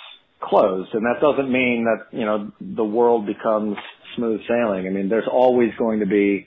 [0.42, 3.76] closed, and that doesn't mean that you know the world becomes
[4.16, 4.86] smooth sailing.
[4.86, 6.46] I mean, there's always going to be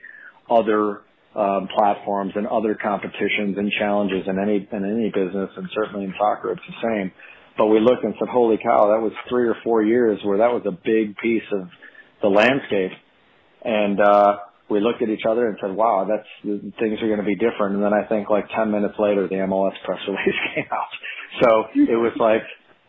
[0.50, 1.02] other
[1.36, 6.14] um, platforms and other competitions and challenges in any in any business, and certainly in
[6.18, 7.12] soccer, it's the same.
[7.58, 8.88] But we looked and said, "Holy cow!
[8.94, 11.70] That was three or four years where that was a big piece of
[12.22, 12.92] the landscape."
[13.64, 14.38] And uh,
[14.70, 17.76] we looked at each other and said, wow, that's, things are going to be different.
[17.76, 20.94] And then I think like 10 minutes later, the MLS press release came out.
[21.42, 22.42] So it was like,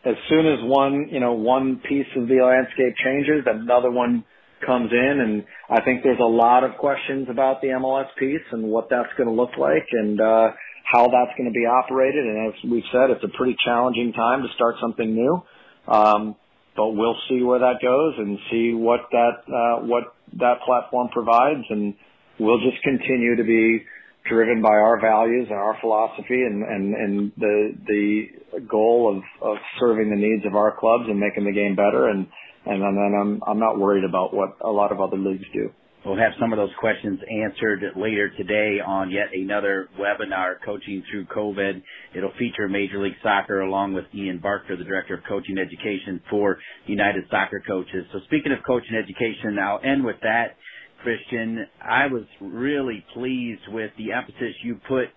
[0.07, 4.23] as soon as one, you know, one piece of the landscape changes, another one
[4.65, 8.63] comes in and I think there's a lot of questions about the MLS piece and
[8.63, 10.49] what that's going to look like and, uh,
[10.85, 12.25] how that's going to be operated.
[12.25, 15.43] And as we've said, it's a pretty challenging time to start something new.
[15.87, 16.35] Um,
[16.75, 21.65] but we'll see where that goes and see what that, uh, what that platform provides.
[21.69, 21.95] And
[22.39, 23.83] we'll just continue to be
[24.29, 29.57] driven by our values and our philosophy and, and, and the, the goal of, of
[29.79, 32.07] serving the needs of our clubs and making the game better.
[32.07, 32.27] And,
[32.65, 35.69] and then I'm, I'm not worried about what a lot of other leagues do.
[36.05, 41.25] We'll have some of those questions answered later today on yet another webinar, Coaching Through
[41.25, 41.81] COVID.
[42.15, 46.59] It'll feature Major League Soccer along with Ian Barker, the Director of Coaching Education for
[46.85, 48.05] United Soccer Coaches.
[48.13, 50.55] So speaking of coaching education, I'll end with that,
[51.03, 51.67] Christian.
[51.81, 55.07] I was really pleased with the emphasis you put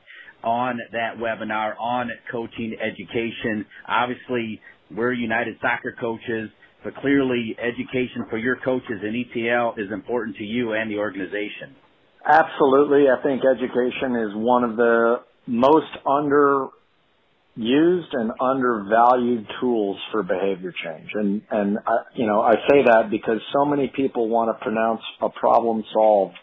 [0.42, 3.66] on that webinar on coaching education.
[3.86, 6.50] Obviously, we're United Soccer Coaches
[6.82, 11.76] but clearly education for your coaches in ECNL is important to you and the organization.
[12.24, 13.06] Absolutely.
[13.08, 15.16] I think education is one of the
[15.46, 15.88] most
[17.58, 21.10] underused and undervalued tools for behavior change.
[21.14, 25.02] And, and I, you know, I say that because so many people want to pronounce
[25.20, 26.36] a problem solved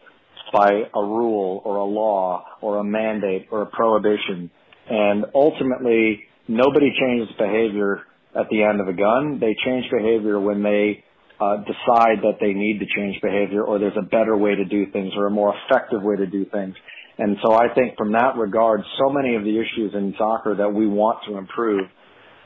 [0.54, 4.50] by a rule or a law or a mandate or a prohibition.
[4.89, 8.02] And ultimately, nobody changes behavior
[8.36, 9.39] at the end of a gun.
[9.39, 11.04] They change behavior when they
[11.39, 14.89] uh, decide that they need to change behavior or there's a better way to do
[14.91, 16.76] things or a more effective way to do things.
[17.17, 20.69] And so I think from that regard, so many of the issues in soccer that
[20.69, 21.86] we want to improve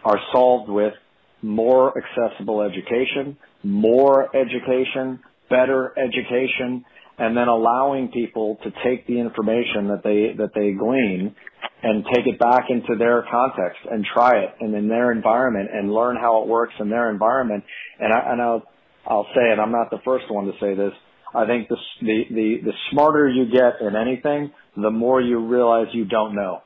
[0.04, 0.94] are solved with
[1.42, 6.86] more accessible education, more education, better education,
[7.18, 11.36] and then allowing people to take the information that they, that they glean
[11.84, 15.92] and take it back into their context and try it and in their environment and
[15.92, 17.64] learn how it works in their environment.
[18.00, 18.64] And I, and I'll,
[19.06, 20.94] I'll say, and I'm not the first one to say this,
[21.34, 25.88] I think the, the, the, the smarter you get in anything, the more you realize
[25.94, 26.62] you don't know.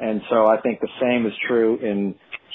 [0.00, 2.14] And so I think the same is true in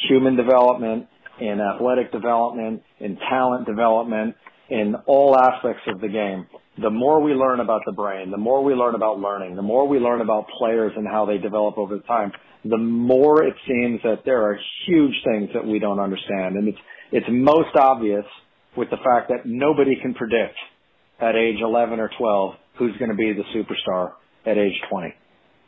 [0.09, 1.07] human development,
[1.39, 4.35] in athletic development, in talent development,
[4.69, 6.45] in all aspects of the game
[6.81, 9.87] the more we learn about the brain, the more we learn about learning, the more
[9.87, 12.31] we learn about players and how they develop over time,
[12.63, 16.55] the more it seems that there are huge things that we don't understand.
[16.55, 16.77] And it's,
[17.11, 18.25] it's most obvious
[18.77, 20.55] with the fact that nobody can predict
[21.19, 24.11] at age 11 or 12 who's going to be the superstar
[24.45, 25.13] at age 20.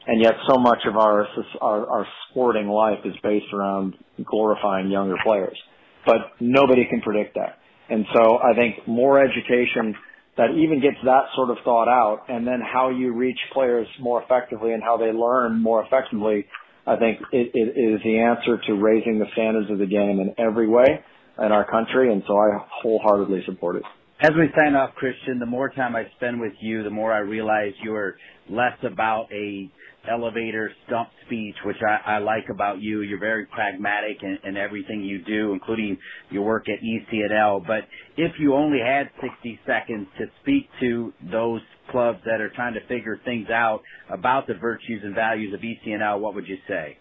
[0.07, 1.27] And yet so much of our,
[1.61, 5.57] our, our sporting life is based around glorifying younger players.
[6.05, 7.59] But nobody can predict that.
[7.89, 9.95] And so I think more education
[10.37, 14.23] that even gets that sort of thought out and then how you reach players more
[14.23, 16.45] effectively and how they learn more effectively,
[16.87, 20.33] I think it, it is the answer to raising the standards of the game in
[20.39, 21.03] every way
[21.37, 22.11] in our country.
[22.11, 23.83] And so I wholeheartedly support it.
[24.21, 27.19] As we sign off, Christian, the more time I spend with you, the more I
[27.19, 28.17] realize you're
[28.51, 29.67] less about a
[30.07, 33.01] elevator stump speech, which I, I like about you.
[33.01, 35.97] You're very pragmatic in, in everything you do, including
[36.29, 37.65] your work at ECNL.
[37.65, 42.75] But if you only had 60 seconds to speak to those clubs that are trying
[42.75, 43.81] to figure things out
[44.13, 46.95] about the virtues and values of ECNL, what would you say?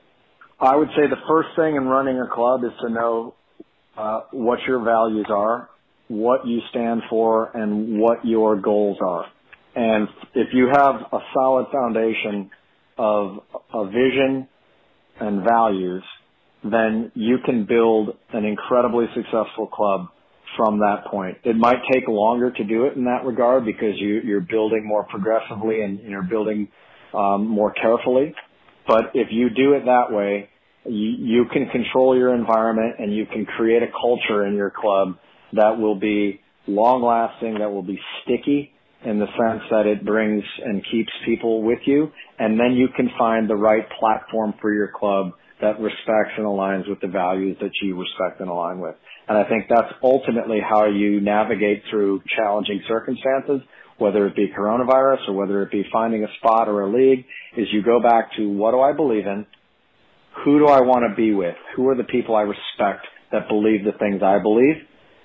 [0.59, 3.35] I would say the first thing in running a club is to know
[3.99, 5.69] uh, what your values are,
[6.11, 9.27] what you stand for, and what your goals are.
[9.77, 12.51] And if you have a solid foundation
[12.99, 13.39] of
[13.73, 14.49] a vision
[15.21, 16.03] and values,
[16.65, 20.09] then you can build an incredibly successful club
[20.57, 21.39] from that point.
[21.45, 25.05] It might take longer to do it in that regard because you, you're building more
[25.05, 26.69] progressively and you're building
[27.15, 28.35] um, more carefully.
[28.89, 30.51] But if you do it that way,
[30.85, 35.17] you, you can control your environment and you can create a culture in your club
[35.53, 38.73] that will be long lasting, that will be sticky,
[39.05, 42.11] in the sense that it brings and keeps people with you.
[42.39, 46.89] And then you can find the right platform for your club that respects and aligns
[46.89, 48.95] with the values that you respect and align with.
[49.29, 53.61] And I think that's ultimately how you navigate through challenging circumstances,
[53.99, 57.25] whether it be coronavirus or whether it be finding a spot or a league,
[57.57, 59.47] is you go back to what do I believe in?
[60.45, 61.57] Who do I want to be with?
[61.77, 64.77] Who are the people I respect that believe the things I believe?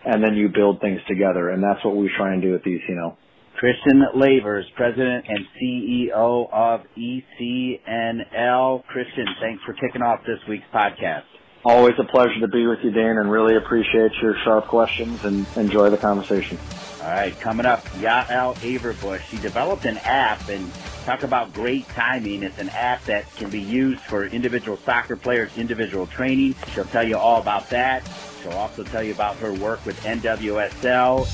[0.06, 1.50] And then you build things together.
[1.50, 3.18] And that's what we try and do at these, you know,
[3.58, 8.86] Christian Lavers, President and CEO of ECNL.
[8.86, 11.24] Christian, thanks for kicking off this week's podcast.
[11.64, 15.48] Always a pleasure to be with you, Dan, and really appreciate your sharp questions and
[15.56, 16.60] enjoy the conversation.
[17.02, 19.22] All right, coming up, Yael Averbuch.
[19.32, 20.72] She developed an app and
[21.06, 22.44] talk about great timing.
[22.44, 26.56] It's an app that can be used for individual soccer players, individual training.
[26.74, 28.04] She'll tell you all about that.
[28.46, 31.28] She'll also tell you about her work with NWSL.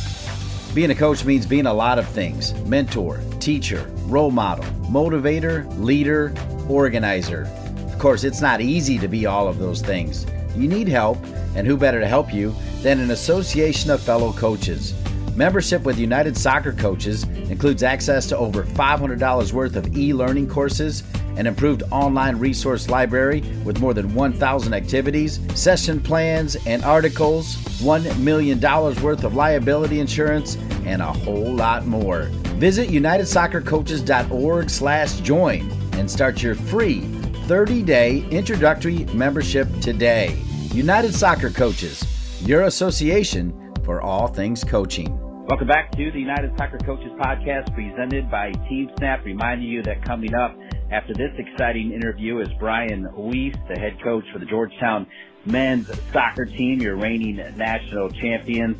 [0.73, 6.33] Being a coach means being a lot of things mentor, teacher, role model, motivator, leader,
[6.69, 7.49] organizer.
[7.87, 10.25] Of course, it's not easy to be all of those things.
[10.55, 11.17] You need help,
[11.53, 14.93] and who better to help you than an association of fellow coaches?
[15.35, 21.03] Membership with United Soccer Coaches includes access to over $500 worth of e learning courses,
[21.37, 28.19] an improved online resource library with more than 1,000 activities, session plans and articles, $1
[28.19, 32.23] million worth of liability insurance, and a whole lot more.
[32.59, 37.01] Visit unitedsoccercoaches.org slash join and start your free
[37.47, 40.37] 30-day introductory membership today.
[40.73, 42.05] United Soccer Coaches,
[42.45, 45.17] your association for all things coaching.
[45.47, 49.25] Welcome back to the United Soccer Coaches Podcast presented by TeamSnap.
[49.25, 50.55] Reminding you that coming up
[50.91, 55.07] after this exciting interview is Brian Wiese, the head coach for the Georgetown
[55.45, 58.77] men's soccer team, your reigning national champions.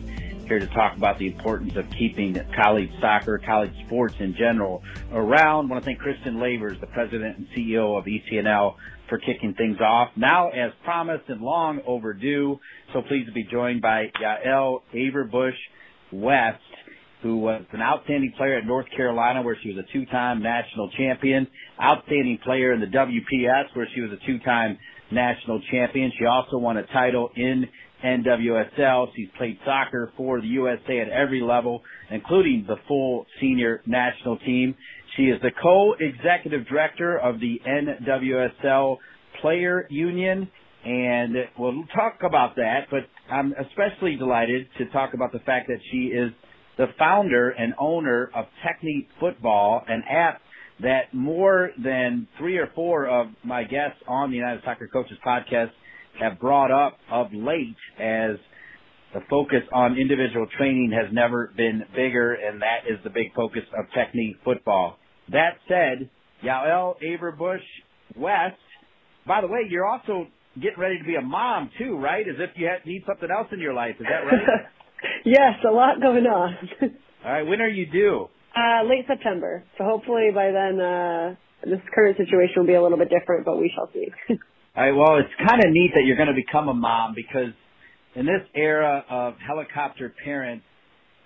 [0.48, 4.84] Here to talk about the importance of keeping college soccer, college sports in general
[5.14, 5.66] around.
[5.66, 8.76] I want to thank Christian Lavers, the president and CEO of ECNL,
[9.12, 10.08] for kicking things off.
[10.16, 12.58] Now, as promised and long overdue,
[12.94, 15.52] so pleased to be joined by Yael Averbuch
[16.14, 16.62] West,
[17.22, 21.46] who was an outstanding player at North Carolina, where she was a two-time national champion,
[21.84, 24.78] outstanding player in the WPS, where she was a two-time
[25.12, 26.10] national champion.
[26.18, 27.66] She also won a title in
[28.06, 29.08] NWSL.
[29.14, 34.76] She's played soccer for the USA at every level, including the full senior national team.
[35.18, 38.98] She is the co-executive director of the NWSL
[39.42, 40.50] Player Union
[40.84, 43.02] and we'll talk about that, but
[43.32, 46.32] I'm especially delighted to talk about the fact that she is
[46.78, 50.42] the founder and owner of Technique Football, an app
[50.82, 55.70] that more than three or four of my guests on the United Soccer Coaches podcast
[56.20, 58.38] have brought up of late as
[59.14, 63.64] the focus on individual training has never been bigger, and that is the big focus
[63.78, 64.94] of TechneFutbol.
[65.32, 66.10] That said,
[66.44, 67.60] Yael Averbuch
[68.16, 68.56] West,
[69.26, 72.28] by the way, you're also getting ready to be a mom too, right?
[72.28, 73.96] As if you had, need something else in your life.
[74.00, 74.68] Is that right?
[75.26, 76.56] yes, a lot going on.
[77.26, 77.44] All right.
[77.44, 78.28] When are you due?
[78.56, 79.64] Uh, late September.
[79.78, 83.58] So hopefully by then, uh, this current situation will be a little bit different, but
[83.58, 84.08] we shall see.
[84.76, 84.92] All right.
[84.92, 87.54] Well, it's kind of neat that you're going to become a mom because
[88.16, 90.66] in this era of helicopter parents,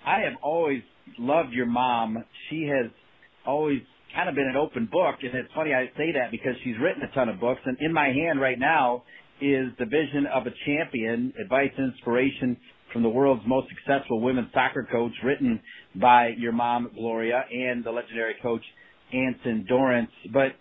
[0.06, 0.82] I have always
[1.18, 2.22] loved your mom.
[2.48, 2.90] She has
[3.44, 3.80] always
[4.14, 5.16] kind of been an open book.
[5.22, 7.60] And it's funny I say that because she's written a ton of books.
[7.64, 9.04] And in my hand right now
[9.40, 12.56] is The Vision of a Champion, advice and inspiration
[12.92, 15.60] from the world's most successful women's soccer coach, written
[15.96, 18.62] by your mom, Gloria, and the legendary coach,
[19.12, 20.10] Anson Dorrance.
[20.32, 20.52] But,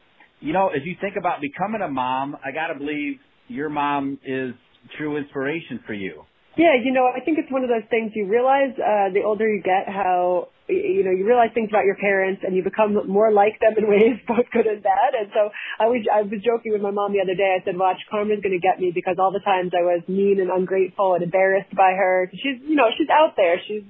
[0.42, 3.18] you know, as you think about becoming a mom, I got to believe
[3.48, 4.54] your mom is
[4.98, 6.24] true inspiration for you.
[6.58, 9.48] Yeah, you know, I think it's one of those things you realize uh, the older
[9.48, 13.32] you get how you know you realize things about your parents and you become more
[13.32, 15.14] like them in ways both good and bad.
[15.14, 17.58] And so I was I was joking with my mom the other day.
[17.60, 20.40] I said, "Watch, Carmen's going to get me because all the times I was mean
[20.40, 22.32] and ungrateful and embarrassed by her.
[22.34, 23.62] She's you know she's out there.
[23.68, 23.84] She's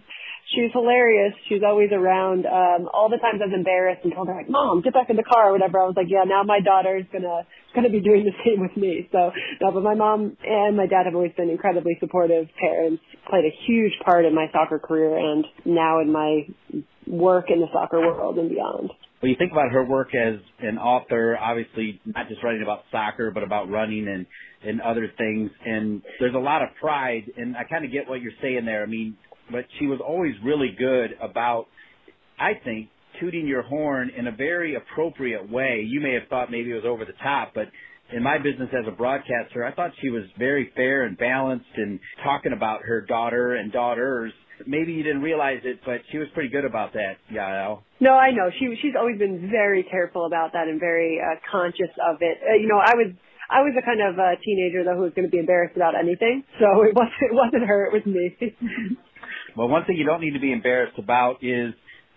[0.51, 1.33] she's hilarious.
[1.47, 2.45] She's always around.
[2.45, 5.15] Um, all the times I was embarrassed and told her like, "Mom, get back in
[5.15, 5.79] the car" or whatever.
[5.79, 7.05] I was like, "Yeah, now my daughter's
[7.75, 10.87] gonna gonna be doing the same with me." So no, but my mom and my
[10.87, 13.03] dad have always been incredibly supportive parents.
[13.29, 16.47] Played a huge part in my soccer career and now in my
[17.07, 18.91] work in the soccer world and beyond.
[19.21, 23.31] Well, you think about her work as an author, obviously not just writing about soccer,
[23.31, 24.25] but about running and
[24.63, 25.51] and other things.
[25.65, 28.83] And there's a lot of pride, and I kind of get what you're saying there.
[28.83, 29.17] I mean,
[29.51, 31.67] but she was always really good about,
[32.39, 32.89] I think,
[33.19, 35.85] tooting your horn in a very appropriate way.
[35.87, 37.67] You may have thought maybe it was over the top, but
[38.13, 41.99] in my business as a broadcaster, I thought she was very fair and balanced and
[42.23, 44.31] talking about her daughter and daughters.
[44.65, 47.81] Maybe you didn't realize it, but she was pretty good about that, Yael.
[47.99, 48.49] No, I know.
[48.57, 52.37] She she's always been very careful about that and very uh, conscious of it.
[52.39, 53.11] Uh, you know, I was
[53.49, 55.93] I was a kind of uh, teenager though who was going to be embarrassed about
[55.99, 58.55] anything, so it wasn't it wasn't her, it was me.
[59.57, 61.73] Well, one thing you don't need to be embarrassed about is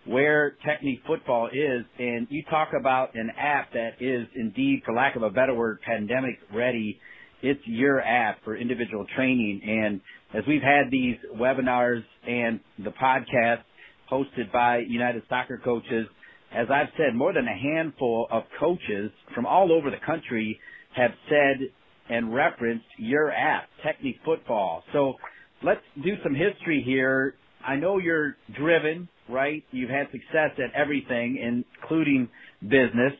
[0.08, 5.22] where TechneFutbol is, and you talk about an app that is indeed, for lack of
[5.22, 6.98] a better word, pandemic ready.
[7.42, 9.60] It's your app for individual training.
[9.64, 10.00] And
[10.34, 13.62] as we've had these webinars and the podcast
[14.10, 16.06] hosted by United Soccer Coaches,
[16.54, 20.58] as I've said, more than a handful of coaches from all over the country
[20.96, 21.68] have said
[22.08, 24.80] and referenced your app, TechneFutbol.
[24.94, 25.14] So
[25.62, 27.34] let's do some history here.
[27.66, 29.64] I know you're driven, right?
[29.70, 32.28] You've had success at everything, including
[32.62, 33.12] business.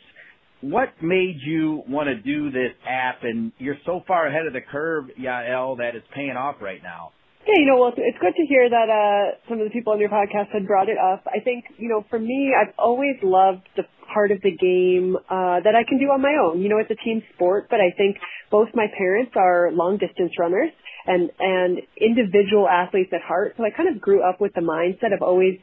[0.61, 3.23] What made you want to do this app?
[3.23, 7.13] And you're so far ahead of the curve, Yael, that it's paying off right now.
[7.47, 10.01] Yeah, you know, well, it's good to hear that uh, some of the people on
[10.01, 11.25] your podcast had brought it up.
[11.27, 15.61] I think, you know, for me, I've always loved the part of the game uh,
[15.65, 16.61] that I can do on my own.
[16.61, 18.17] You know, it's a team sport, but I think
[18.51, 20.71] both my parents are long distance runners
[21.07, 23.55] and and individual athletes at heart.
[23.57, 25.59] So I kind of grew up with the mindset of always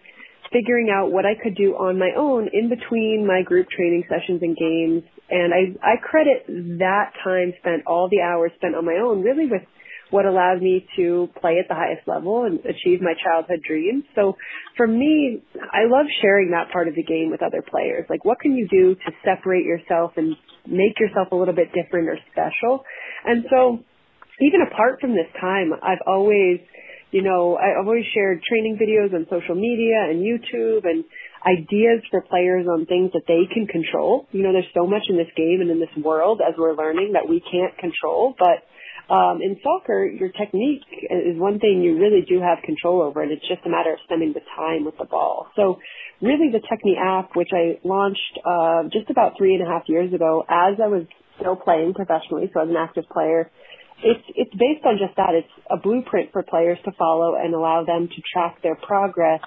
[0.51, 4.41] figuring out what I could do on my own in between my group training sessions
[4.41, 5.03] and games.
[5.29, 6.45] And I, I credit
[6.79, 9.63] that time spent, all the hours spent on my own, really with
[10.11, 14.03] what allowed me to play at the highest level and achieve my childhood dreams.
[14.13, 14.37] So
[14.77, 15.41] for me,
[15.73, 18.05] I love sharing that part of the game with other players.
[18.09, 20.35] Like what can you do to separate yourself and
[20.67, 22.85] make yourself a little bit different or special?
[23.25, 23.79] And so
[24.39, 26.59] even apart from this time, I've always
[27.15, 31.05] you know, I've always shared training videos on social media and YouTube and
[31.47, 34.27] ideas for players on things that they can control.
[34.33, 37.13] You know, there's so much in this game and in this world as we're learning
[37.13, 38.67] that we can't control, but
[39.07, 43.31] um, in soccer, your technique is one thing you really do have control over, and
[43.31, 45.47] it's just a matter of spending the time with the ball.
[45.55, 45.77] So,
[46.21, 50.11] really, the Techne app, which I launched uh, just about three and a half years
[50.11, 51.05] ago, as I was
[51.39, 53.51] still playing professionally, so as an active player,
[54.03, 55.33] it's it's based on just that.
[55.33, 59.41] It's a blueprint for players to follow and allow them to track their progress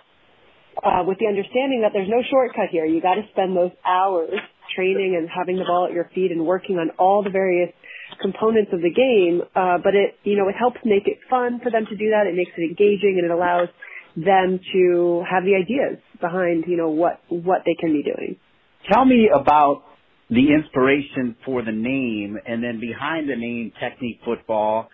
[0.82, 2.84] uh, with the understanding that there's no shortcut here.
[2.84, 4.30] You got to spend those hours
[4.74, 7.72] training and having the ball at your feet and working on all the various
[8.20, 9.42] components of the game.
[9.54, 12.26] Uh, but it you know it helps make it fun for them to do that.
[12.26, 13.68] It makes it engaging and it allows
[14.16, 18.36] them to have the ideas behind you know what what they can be doing.
[18.90, 19.84] Tell me about
[20.30, 24.86] the inspiration for the name and then behind the name TechneFutbol.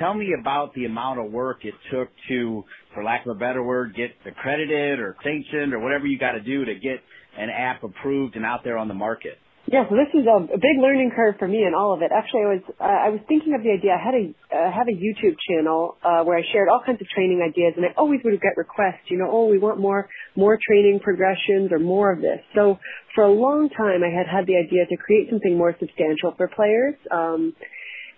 [0.00, 2.64] Tell me about the amount of work it took to,
[2.94, 6.40] for lack of a better word, get accredited or sanctioned or whatever you got to
[6.40, 7.00] do to get
[7.38, 9.38] an app approved and out there on the market.
[9.70, 12.10] Yeah, so this is a, a big learning curve for me in all of it.
[12.10, 13.94] Actually, I was uh, I was thinking of the idea.
[13.94, 17.06] I had a uh, have a YouTube channel uh, where I shared all kinds of
[17.14, 19.06] training ideas, and I always would get requests.
[19.06, 22.42] You know, oh, we want more more training progressions or more of this.
[22.56, 22.78] So
[23.14, 26.50] for a long time, I had had the idea to create something more substantial for
[26.50, 26.98] players.
[27.14, 27.54] Um,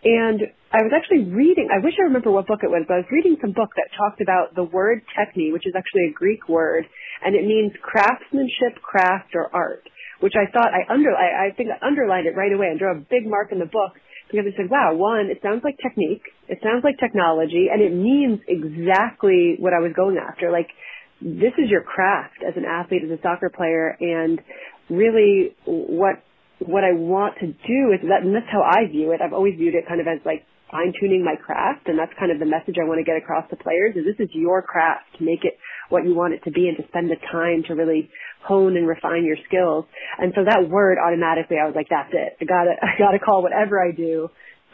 [0.04, 2.96] and I was actually reading, I wish I remember what book it was, but I
[2.98, 6.46] was reading some book that talked about the word techne, which is actually a Greek
[6.46, 6.84] word,
[7.24, 9.88] and it means craftsmanship, craft, or art
[10.24, 12.88] which I thought I under I, I think I underlined it right away and drew
[12.88, 13.92] a big mark in the book
[14.32, 17.92] because I said, wow, one, it sounds like technique, it sounds like technology, and it
[17.92, 20.50] means exactly what I was going after.
[20.50, 20.72] Like
[21.20, 24.40] this is your craft as an athlete, as a soccer player, and
[24.88, 26.24] really what
[26.56, 29.20] what I want to do is that, and that's how I view it.
[29.20, 32.32] I've always viewed it kind of as like fine tuning my craft, and that's kind
[32.32, 33.92] of the message I want to get across to players.
[33.92, 36.86] Is this is your craft make it what you want it to be, and to
[36.88, 38.10] spend the time to really
[38.42, 39.86] hone and refine your skills.
[40.18, 42.36] And so that word automatically, I was like, that's it.
[42.40, 44.28] I gotta, I gotta call whatever I do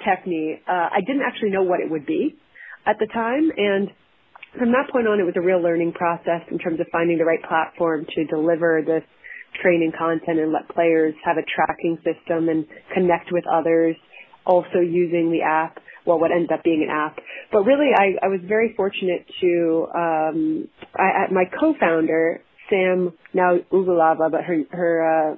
[0.06, 0.60] Techne.
[0.66, 2.36] Uh, I didn't actually know what it would be
[2.86, 3.50] at the time.
[3.56, 3.90] And
[4.58, 7.24] from that point on, it was a real learning process in terms of finding the
[7.24, 9.04] right platform to deliver this
[9.62, 13.96] training content and let players have a tracking system and connect with others,
[14.46, 15.78] also using the app,
[16.18, 17.18] what ended up being an app.
[17.52, 24.30] But really, I, I was very fortunate to, um, I, my co-founder Sam now Ugulava,
[24.30, 25.36] but her her uh,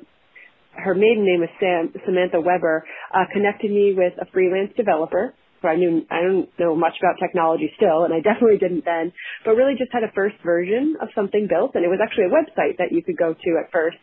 [0.77, 2.85] her maiden name is Sam Samantha Weber.
[3.13, 5.35] Uh, connected me with a freelance developer.
[5.63, 9.13] So I knew I don't know much about technology still, and I definitely didn't then.
[9.45, 12.35] But really, just had a first version of something built, and it was actually a
[12.35, 13.97] website that you could go to at first.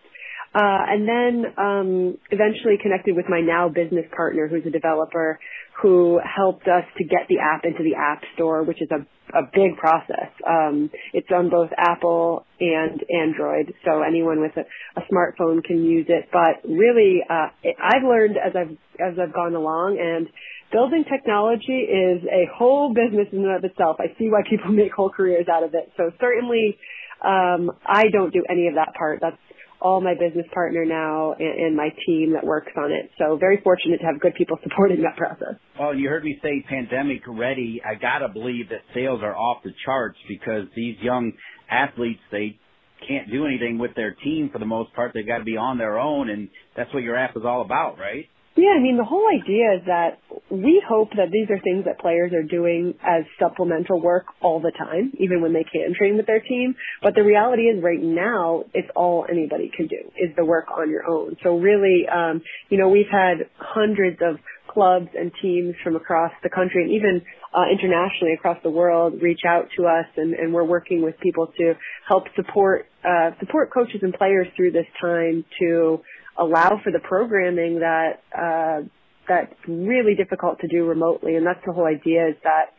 [0.54, 5.39] Uh, and then um, eventually connected with my now business partner, who's a developer,
[5.82, 9.06] who helped us to get the app into the App Store, which is a,
[9.38, 10.34] a big process.
[10.47, 14.66] Um, it's on both Apple and Android, so anyone with a,
[15.00, 16.30] a smartphone can use it.
[16.34, 17.50] But really, uh,
[17.82, 20.28] I've learned as I've as I've gone along, and
[20.72, 23.97] building technology is a whole business in and of itself.
[24.00, 25.91] I see why people make whole careers out of it.
[25.95, 26.78] So certainly,
[27.24, 29.20] um, I don't do any of that part.
[29.22, 29.38] That's
[29.82, 33.10] all my business partner now and, and, my team that works on it.
[33.18, 35.56] So very fortunate to have good people supporting that process.
[35.80, 37.82] Well, you heard me say pandemic ready.
[37.86, 41.32] I gotta believe that sales are off the charts because these young
[41.70, 42.60] athletes, they
[43.08, 45.12] can't do anything with their team for the most part.
[45.14, 47.98] They've got to be on their own and that's what your app is all about,
[47.98, 48.26] right?
[48.60, 50.20] Yeah, I mean, the whole idea is that
[50.51, 54.74] we hope that these are things that players are doing as supplemental work all the
[54.78, 56.76] time, even when they can train with their team.
[57.01, 60.89] But the reality is right now, it's all anybody can do is the work on
[60.89, 61.38] your own.
[61.41, 66.49] So really, um, you know, we've had hundreds of clubs and teams from across the
[66.49, 67.22] country and even
[67.53, 71.47] uh, internationally across the world reach out to us, and, and we're working with people
[71.57, 71.74] to
[72.07, 76.01] help support uh, support coaches and players through this time to
[76.40, 78.88] allow for the programming that uh,
[79.28, 81.36] that's really difficult to do remotely.
[81.36, 82.74] And that's the whole idea is that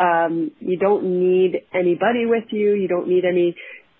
[0.00, 2.74] um, you don't need anybody with you.
[2.74, 3.56] You don't need any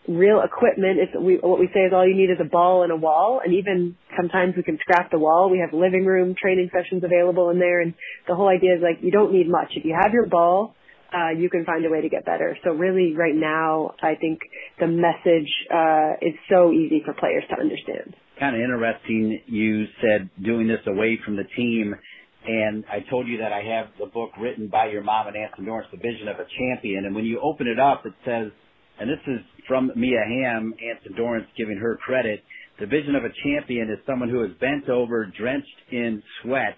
[0.09, 0.99] real equipment.
[1.01, 3.41] It's we, what we say is all you need is a ball and a wall.
[3.45, 5.51] And even sometimes we can scrap the wall.
[5.51, 7.81] We have living room training sessions available in there.
[7.81, 7.95] And
[8.29, 9.73] the whole idea is like you don't need much.
[9.75, 10.75] If you have your ball,
[11.13, 12.57] uh, you can find a way to get better.
[12.63, 14.41] So really right now, I think
[14.79, 18.15] the message, uh, is so easy for players to understand.
[18.39, 19.41] Kind of interesting.
[19.47, 21.95] You said doing this away from the team.
[22.47, 25.65] And I told you that I have the book written by your mom and Anson
[25.65, 27.07] Dorrance, The Vision of a Champion.
[27.07, 28.53] And when you open it up, it says,
[29.01, 32.45] and this is from Mia Hamm, Anson Dorrance giving her credit,
[32.79, 36.77] the vision of a champion is someone who is bent over, drenched in sweat,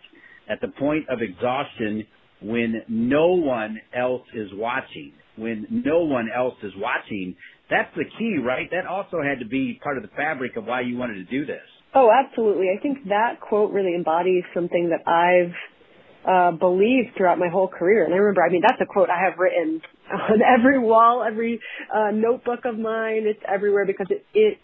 [0.48, 2.06] at the point of exhaustion
[2.40, 5.12] when no one else is watching.
[5.36, 7.36] When no one else is watching,
[7.70, 8.68] that's the key, right?
[8.70, 11.46] That also had to be part of the fabric of why you wanted to do
[11.46, 11.64] this.
[11.94, 12.66] Oh, absolutely.
[12.76, 15.54] I think that quote really embodies something that I've
[16.28, 18.04] uh, believed throughout my whole career.
[18.04, 19.80] And I remember, I mean, that's a quote I have written
[20.12, 21.60] on every wall, every
[21.94, 23.24] uh, notebook of mine.
[23.24, 24.58] It's everywhere because it, it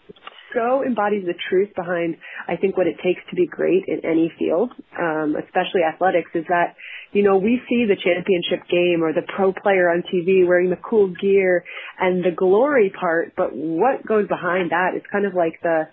[0.53, 2.15] so embodies the truth behind,
[2.47, 6.45] I think, what it takes to be great in any field, um, especially athletics, is
[6.47, 6.75] that,
[7.15, 10.75] you know, we see the championship game or the pro player on TV wearing the
[10.75, 11.63] cool gear
[11.97, 15.87] and the glory part, but what goes behind that is kind of like the,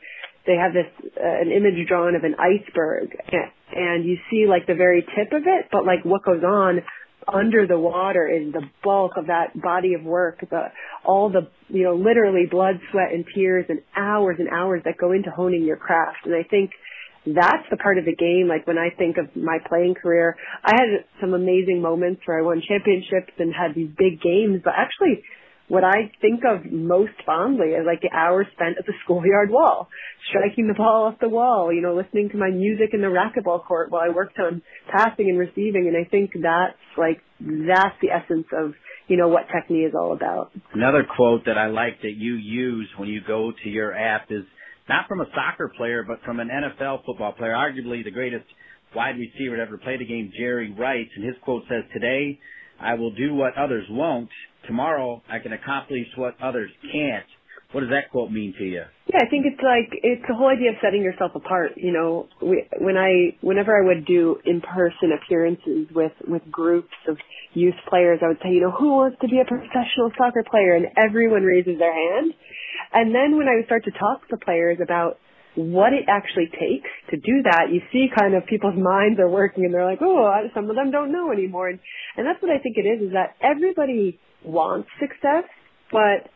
[0.46, 3.16] they have this uh, an image drawn of an iceberg
[3.74, 6.80] and you see like the very tip of it but like what goes on
[7.32, 10.64] under the water is the bulk of that body of work the
[11.04, 15.12] all the you know literally blood sweat and tears and hours and hours that go
[15.12, 16.18] into honing your craft.
[16.24, 16.72] And i think
[17.26, 20.72] that's the part of the game like when i think of my playing career i
[20.72, 25.22] had some amazing moments where i won championships and had these big games but actually
[25.72, 29.88] what I think of most fondly is like the hours spent at the schoolyard wall,
[30.28, 33.64] striking the ball off the wall, you know, listening to my music in the racquetball
[33.64, 34.60] court while I worked on
[34.90, 35.88] passing and receiving.
[35.88, 38.72] And I think that's like, that's the essence of,
[39.08, 40.52] you know, what Techne is all about.
[40.74, 44.44] Another quote that I like that you use when you go to your app is
[44.88, 48.44] not from a soccer player, but from an NFL football player, arguably the greatest
[48.94, 51.08] wide receiver to ever play the game, Jerry Rice.
[51.16, 52.38] And his quote says, today,
[52.80, 54.30] I will do what others won't.
[54.66, 57.26] Tomorrow I can accomplish what others can't.
[57.72, 58.84] What does that quote mean to you?
[59.08, 61.72] Yeah, I think it's like it's the whole idea of setting yourself apart.
[61.76, 67.16] You know, we, when I whenever I would do in-person appearances with with groups of
[67.54, 70.76] youth players, I would say, you know, who wants to be a professional soccer player,
[70.76, 72.32] and everyone raises their hand.
[72.92, 75.18] And then when I would start to talk to players about
[75.54, 79.64] what it actually takes to do that, you see kind of people's minds are working
[79.64, 81.68] and they're like, oh, some of them don't know anymore.
[81.68, 81.78] And,
[82.16, 85.44] and that's what I think it is, is that everybody wants success,
[85.90, 86.31] but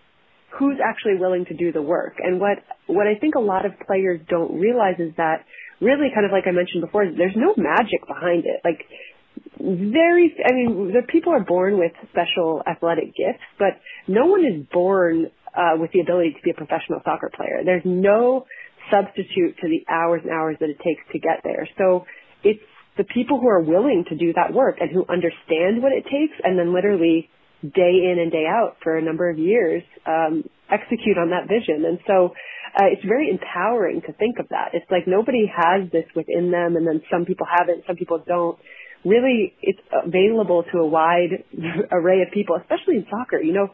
[0.59, 2.15] who's actually willing to do the work?
[2.23, 5.45] And what, what I think a lot of players don't realize is that
[5.81, 8.61] really kind of like I mentioned before, there's no magic behind it.
[8.65, 8.87] Like,
[9.59, 14.67] very, I mean, the people are born with special athletic gifts, but no one is
[14.73, 17.61] born uh, with the ability to be a professional soccer player.
[17.65, 18.47] There's no
[18.91, 21.69] substitute to the hours and hours that it takes to get there.
[21.77, 22.07] So
[22.45, 22.61] it's
[22.97, 26.35] the people who are willing to do that work and who understand what it takes
[26.43, 27.29] and then literally
[27.63, 31.85] day in and day out for a number of years um, execute on that vision.
[31.85, 32.35] And so
[32.75, 34.71] uh, it's very empowering to think of that.
[34.75, 38.23] It's like nobody has this within them and then some people have it, some people
[38.27, 38.59] don't.
[39.05, 41.45] Really, it's available to a wide
[41.93, 43.41] array of people, especially in soccer.
[43.41, 43.69] You know,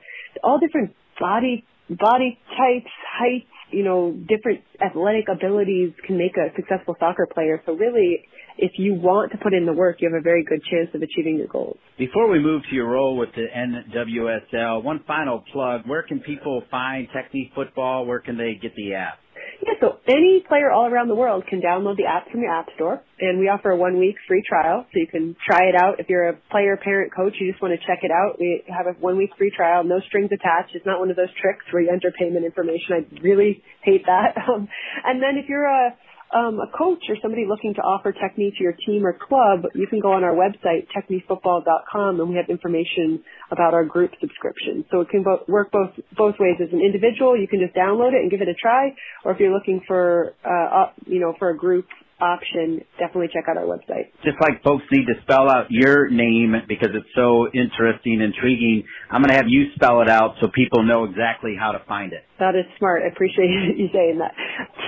[0.44, 6.96] all different body body types, heights, you know, different athletic abilities can make a successful
[6.98, 7.62] soccer player.
[7.66, 8.24] So really,
[8.58, 11.02] if you want to put in the work, you have a very good chance of
[11.02, 11.78] achieving your goals.
[11.98, 15.82] Before we move to your role with the NWSL, one final plug.
[15.86, 18.06] Where can people find TechneFutbol?
[18.06, 19.18] Where can they get the app?
[19.62, 22.66] Yeah, so any player all around the world can download the app from your app
[22.74, 26.00] store, and we offer a one week free trial, so you can try it out.
[26.00, 28.86] If you're a player, parent, coach, you just want to check it out, we have
[28.86, 30.74] a one week free trial, no strings attached.
[30.74, 33.06] It's not one of those tricks where you enter payment information.
[33.06, 34.34] I really hate that.
[34.52, 34.68] Um,
[35.04, 35.96] and then if you're a
[36.34, 39.86] um, a coach or somebody looking to offer Techne to your team or club, you
[39.86, 44.84] can go on our website, technefutbol.com, and we have information about our group subscription.
[44.90, 46.56] So it can bo- work both both ways.
[46.62, 49.40] As an individual, you can just download it and give it a try, or if
[49.40, 51.86] you're looking for, uh, you know, for a group
[52.22, 54.14] option, definitely check out our website.
[54.22, 59.20] Just like folks need to spell out your name because it's so interesting, intriguing, I'm
[59.20, 62.22] going to have you spell it out so people know exactly how to find it.
[62.38, 63.02] That is smart.
[63.02, 64.32] I appreciate you saying that.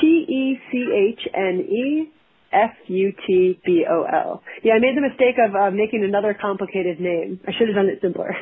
[0.01, 0.87] T E C
[1.19, 2.15] H N E
[2.55, 4.43] F-U-T-B-O-L.
[4.63, 7.41] Yeah, I made the mistake of uh, making another complicated name.
[7.47, 8.31] I should have done it simpler.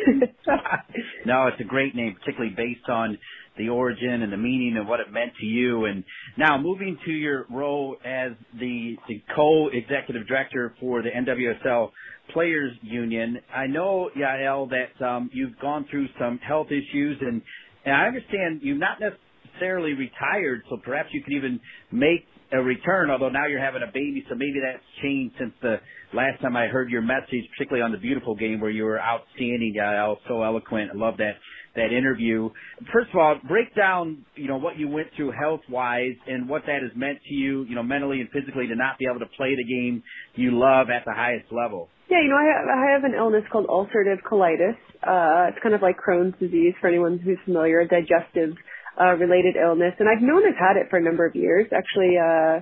[1.26, 3.16] no, it's a great name, particularly based on
[3.58, 5.84] the origin and the meaning of what it meant to you.
[5.84, 6.04] And
[6.38, 11.90] now moving to your role as the, the co-executive director for the NWSL
[12.32, 17.42] Players Union, I know, Yael, that um, you've gone through some health issues and,
[17.84, 23.10] and I understand you've not necessarily retired, so perhaps you could even make a return,
[23.10, 25.76] although now you're having a baby, so maybe that's changed since the
[26.14, 29.74] last time I heard your message, particularly on the beautiful game where you were outstanding,
[29.78, 30.90] Yael, so eloquent.
[30.94, 31.36] I love that
[31.74, 32.50] that interview.
[32.92, 36.62] First of all, break down, you know, what you went through health wise and what
[36.66, 39.30] that has meant to you, you know, mentally and physically to not be able to
[39.36, 40.02] play the game
[40.34, 41.88] you love at the highest level.
[42.10, 44.76] Yeah, you know, I have, I have an illness called ulcerative colitis.
[45.02, 48.54] Uh, it's kind of like Crohn's disease for anyone who's familiar, a digestive
[49.00, 49.94] uh, related illness.
[49.98, 51.66] And I've known I've had it for a number of years.
[51.72, 52.60] Actually, uh,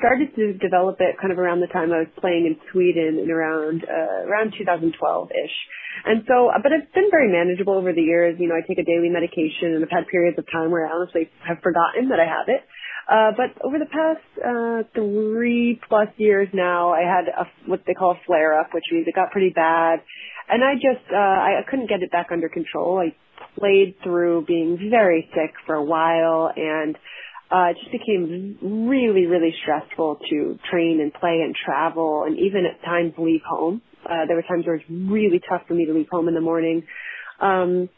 [0.00, 3.30] started to develop it kind of around the time I was playing in Sweden in
[3.30, 5.56] around, uh, around 2012-ish.
[6.04, 8.40] And so, uh, but it's been very manageable over the years.
[8.40, 10.90] You know, I take a daily medication and I've had periods of time where I
[10.90, 12.64] honestly have forgotten that I have it.
[13.10, 17.94] Uh, but over the past, uh, three plus years now, I had a, what they
[17.94, 20.00] call a flare up, which means it got pretty bad.
[20.48, 22.98] And I just, uh, I couldn't get it back under control.
[22.98, 23.14] I
[23.58, 26.96] played through being very sick for a while and,
[27.50, 32.64] uh, it just became really, really stressful to train and play and travel and even
[32.66, 33.82] at times leave home.
[34.04, 36.34] Uh, there were times where it was really tough for me to leave home in
[36.34, 36.84] the morning.
[37.40, 37.88] Um,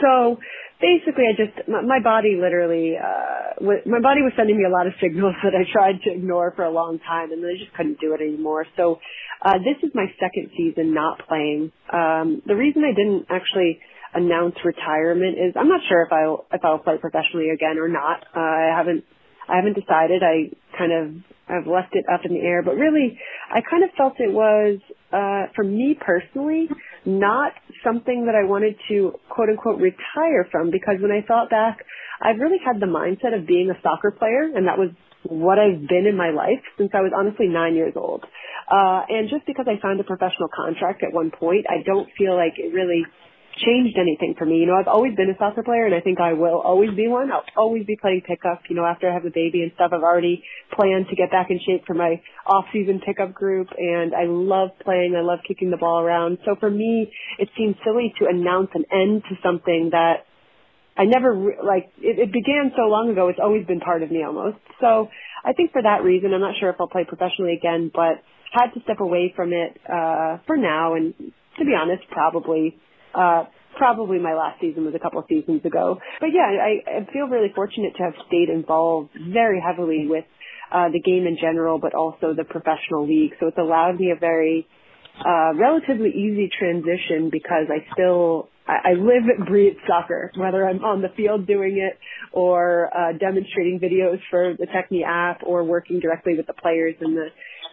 [0.00, 0.38] so
[0.80, 4.72] basically I just, my, my body literally, uh, w- my body was sending me a
[4.72, 7.58] lot of signals that I tried to ignore for a long time and then I
[7.58, 8.66] just couldn't do it anymore.
[8.76, 9.00] So,
[9.44, 11.72] uh, this is my second season not playing.
[11.92, 13.80] Um, the reason I didn't actually,
[14.16, 18.24] announce retirement is I'm not sure if I'll if I'll play professionally again or not.
[18.34, 19.04] Uh, I haven't
[19.48, 20.22] I haven't decided.
[20.22, 21.04] I kind of
[21.48, 23.18] I've left it up in the air, but really
[23.52, 24.80] I kind of felt it was
[25.12, 26.68] uh for me personally
[27.04, 27.52] not
[27.84, 31.84] something that I wanted to quote unquote retire from because when I thought back,
[32.20, 34.90] I've really had the mindset of being a soccer player and that was
[35.28, 38.24] what I've been in my life since I was honestly nine years old.
[38.70, 42.34] Uh, and just because I signed a professional contract at one point, I don't feel
[42.34, 43.04] like it really
[43.56, 44.56] changed anything for me.
[44.56, 47.08] You know, I've always been a soccer player and I think I will always be
[47.08, 47.32] one.
[47.32, 49.92] I'll always be playing pickup, you know, after I have a baby and stuff.
[49.92, 50.44] I've already
[50.74, 55.14] planned to get back in shape for my off-season pickup group and I love playing.
[55.16, 56.38] I love kicking the ball around.
[56.44, 60.26] So for me, it seems silly to announce an end to something that
[60.98, 63.28] I never, re- like, it, it began so long ago.
[63.28, 64.58] It's always been part of me almost.
[64.80, 65.08] So
[65.44, 68.72] I think for that reason, I'm not sure if I'll play professionally again, but had
[68.74, 71.12] to step away from it, uh, for now and
[71.58, 72.76] to be honest, probably
[73.16, 73.44] uh,
[73.76, 75.98] probably my last season was a couple of seasons ago.
[76.20, 80.24] But yeah, I, I feel really fortunate to have stayed involved very heavily with
[80.72, 83.32] uh, the game in general, but also the professional league.
[83.40, 84.66] So it's allowed me a very
[85.24, 90.84] uh, relatively easy transition because I still I, I live and breathe soccer, whether I'm
[90.84, 91.98] on the field doing it
[92.32, 97.14] or uh, demonstrating videos for the Techne app or working directly with the players in
[97.14, 97.28] the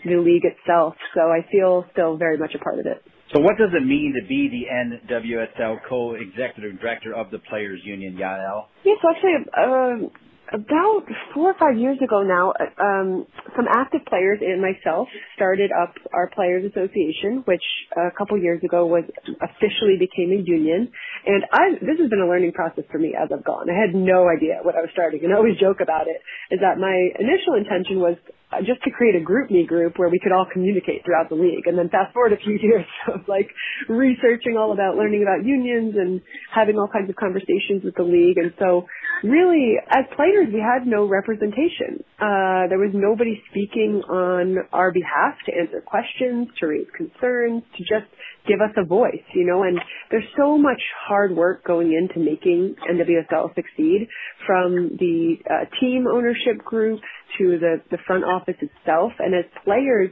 [0.06, 0.96] the league itself.
[1.16, 3.02] So I feel still very much a part of it.
[3.34, 8.16] So what does it mean to be the NWSL co-executive director of the Players Union,
[8.16, 8.66] Yael?
[8.86, 11.02] Yes, actually, uh, about
[11.34, 13.26] four or five years ago now, um,
[13.56, 17.64] some active players and myself started up our Players Association, which
[17.98, 19.04] a couple years ago was
[19.42, 20.92] officially became a union.
[21.26, 23.66] And I, this has been a learning process for me as I've gone.
[23.66, 26.22] I had no idea what I was starting, and I always joke about it.
[26.54, 28.14] Is that my initial intention was
[28.62, 31.66] just to create a GroupMe group where we could all communicate throughout the league.
[31.66, 33.50] And then fast forward a few years of like
[33.90, 36.22] researching all about learning about unions and
[36.54, 38.38] having all kinds of conversations with the league.
[38.38, 38.86] And so
[39.24, 42.04] really, as players, we had no representation.
[42.20, 47.84] Uh, there was nobody speaking on our behalf to answer questions, to raise concerns, to
[47.84, 48.10] just
[48.48, 49.80] give us a voice, you know, and
[50.12, 54.08] there's so much hard work going into making NWSL succeed
[54.46, 57.00] from the uh, team ownership group
[57.38, 59.12] to the, the front office itself.
[59.20, 60.12] And as players,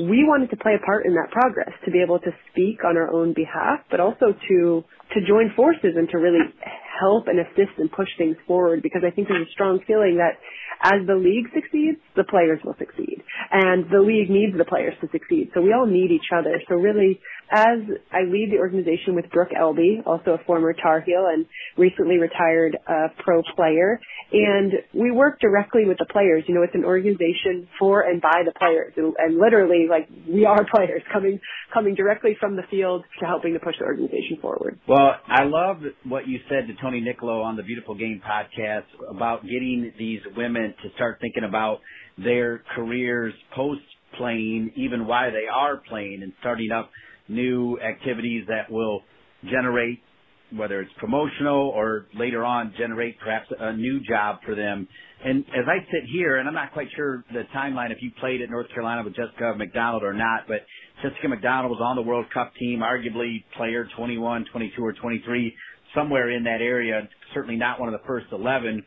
[0.00, 2.96] we wanted to play a part in that progress, to be able to speak on
[2.96, 4.84] our own behalf, but also to,
[5.14, 6.38] to join forces and to really
[7.00, 10.38] help and assist and push things forward because I think there's a strong feeling that
[10.82, 13.22] as the league succeeds, the players will succeed.
[13.50, 15.50] And the league needs the players to succeed.
[15.54, 16.60] So we all need each other.
[16.68, 17.20] So really
[17.50, 17.80] as
[18.12, 21.46] I lead the organization with Brooke Elby, also a former Tar Heel and
[21.76, 24.00] recently retired uh, pro player,
[24.32, 26.44] and we work directly with the players.
[26.46, 30.44] You know, it's an organization for and by the players, and, and literally, like we
[30.44, 31.40] are players coming
[31.72, 34.78] coming directly from the field to helping to push the organization forward.
[34.86, 39.42] Well, I love what you said to Tony Nicolo on the Beautiful Game podcast about
[39.42, 41.80] getting these women to start thinking about
[42.16, 43.82] their careers post
[44.16, 46.90] playing, even why they are playing, and starting up
[47.28, 49.02] new activities that will
[49.44, 50.00] generate
[50.56, 54.88] whether it's promotional or later on generate perhaps a new job for them.
[55.22, 58.40] And as I sit here, and I'm not quite sure the timeline if you played
[58.40, 60.64] at North Carolina with Jessica McDonald or not, but
[61.02, 65.54] Jessica McDonald was on the World Cup team, arguably player 21, 22, or 23,
[65.94, 68.84] somewhere in that area, certainly not one of the first 11.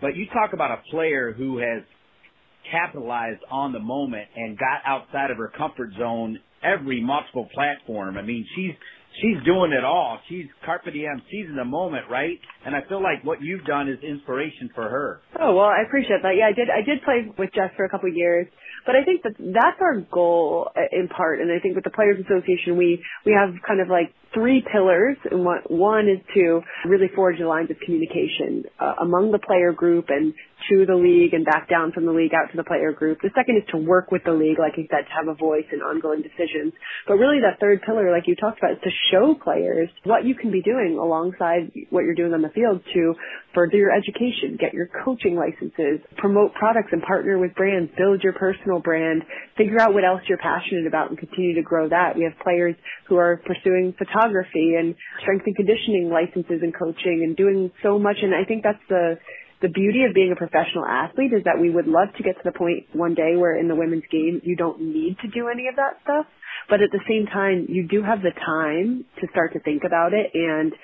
[0.00, 1.82] But you talk about a player who has
[2.70, 8.16] capitalized on the moment and got outside of her comfort zone every multiple platform.
[8.16, 8.72] I mean, she's
[9.20, 10.18] she's doing it all.
[10.28, 12.38] She's carpe diem, seizing the moment, right?
[12.64, 15.20] And I feel like what you've done is inspiration for her.
[15.40, 16.34] Oh well, I appreciate that.
[16.36, 16.68] Yeah, I did.
[16.70, 18.46] I did play with Jess for a couple of years,
[18.86, 21.40] but I think that that's our goal uh, in part.
[21.40, 25.16] And I think with the Players Association, we we have kind of like three pillars.
[25.30, 29.72] And one, one is to really forge the lines of communication uh, among the player
[29.72, 30.34] group and
[30.70, 33.18] to the league and back down from the league out to the player group.
[33.22, 35.66] The second is to work with the league, like you said, to have a voice
[35.72, 36.72] in ongoing decisions.
[37.06, 40.34] But really that third pillar, like you talked about, is to show players what you
[40.34, 43.14] can be doing alongside what you're doing on the field to
[43.54, 48.32] further your education, get your coaching licenses, promote products and partner with brands, build your
[48.32, 49.22] personal brand,
[49.56, 52.16] figure out what else you're passionate about and continue to grow that.
[52.16, 52.74] We have players
[53.08, 58.16] who are pursuing photography and strength and conditioning licenses and coaching and doing so much.
[58.22, 59.18] And I think that's the
[59.64, 62.44] the beauty of being a professional athlete is that we would love to get to
[62.44, 65.68] the point one day where in the women's game you don't need to do any
[65.68, 66.26] of that stuff.
[66.68, 70.12] But at the same time, you do have the time to start to think about
[70.12, 70.32] it.
[70.34, 70.74] And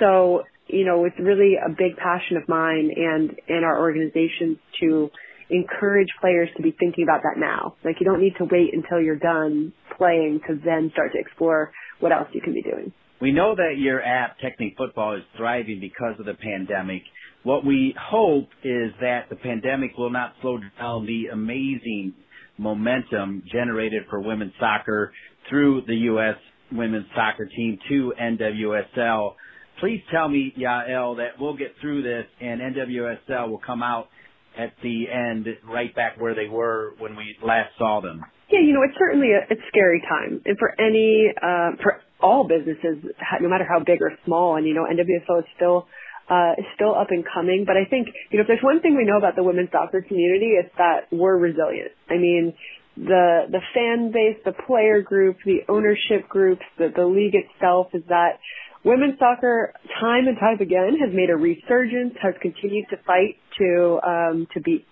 [0.00, 5.10] so, you know, it's really a big passion of mine and, and our organizations to
[5.48, 7.76] encourage players to be thinking about that now.
[7.84, 11.70] Like you don't need to wait until you're done playing to then start to explore
[12.00, 12.92] what else you can be doing.
[13.20, 17.02] We know that your app, TechneFutbol, is thriving because of the pandemic.
[17.44, 22.14] What we hope is that the pandemic will not slow down the amazing
[22.56, 25.12] momentum generated for women's soccer
[25.50, 26.36] through the U.S.
[26.72, 29.34] women's soccer team to NWSL.
[29.78, 34.08] Please tell me, Yael, that we'll get through this and NWSL will come out
[34.56, 38.22] at the end right back where they were when we last saw them.
[38.50, 42.46] Yeah, you know, it's certainly a it's scary time, and for any uh, for all
[42.46, 43.04] businesses,
[43.40, 45.88] no matter how big or small, and you know, NWSL is still
[46.28, 47.64] uh, is still up and coming.
[47.66, 50.02] But I think, you know, if there's one thing we know about the women's soccer
[50.02, 51.92] community, it's that we're resilient.
[52.08, 52.54] I mean,
[52.96, 58.02] the the fan base, the player group, the ownership groups, the, the league itself is
[58.08, 58.38] that
[58.84, 64.00] women's soccer time and time again has made a resurgence, has continued to fight to
[64.06, 64.86] um, to be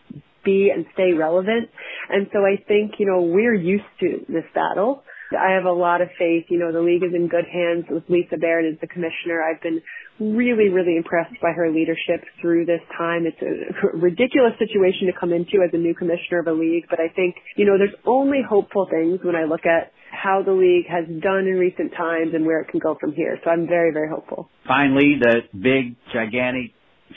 [0.44, 1.70] be and stay relevant.
[2.10, 5.04] And so I think, you know, we're used to this battle.
[5.34, 6.46] I have a lot of faith.
[6.48, 9.42] You know, the league is in good hands with Lisa Baird as the commissioner.
[9.42, 9.82] I've been
[10.20, 13.26] really, really impressed by her leadership through this time.
[13.26, 17.00] It's a ridiculous situation to come into as a new commissioner of a league, but
[17.00, 20.86] I think, you know, there's only hopeful things when I look at how the league
[20.88, 23.38] has done in recent times and where it can go from here.
[23.42, 24.48] So I'm very, very hopeful.
[24.68, 26.72] Finally, the big, gigantic,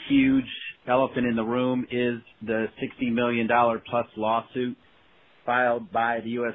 [0.08, 0.48] huge
[0.88, 4.76] elephant in the room is the $60 million plus lawsuit
[5.44, 6.54] filed by the U.S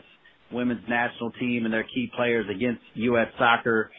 [0.54, 3.28] women's national team and their key players against U.S.
[3.38, 3.92] soccer.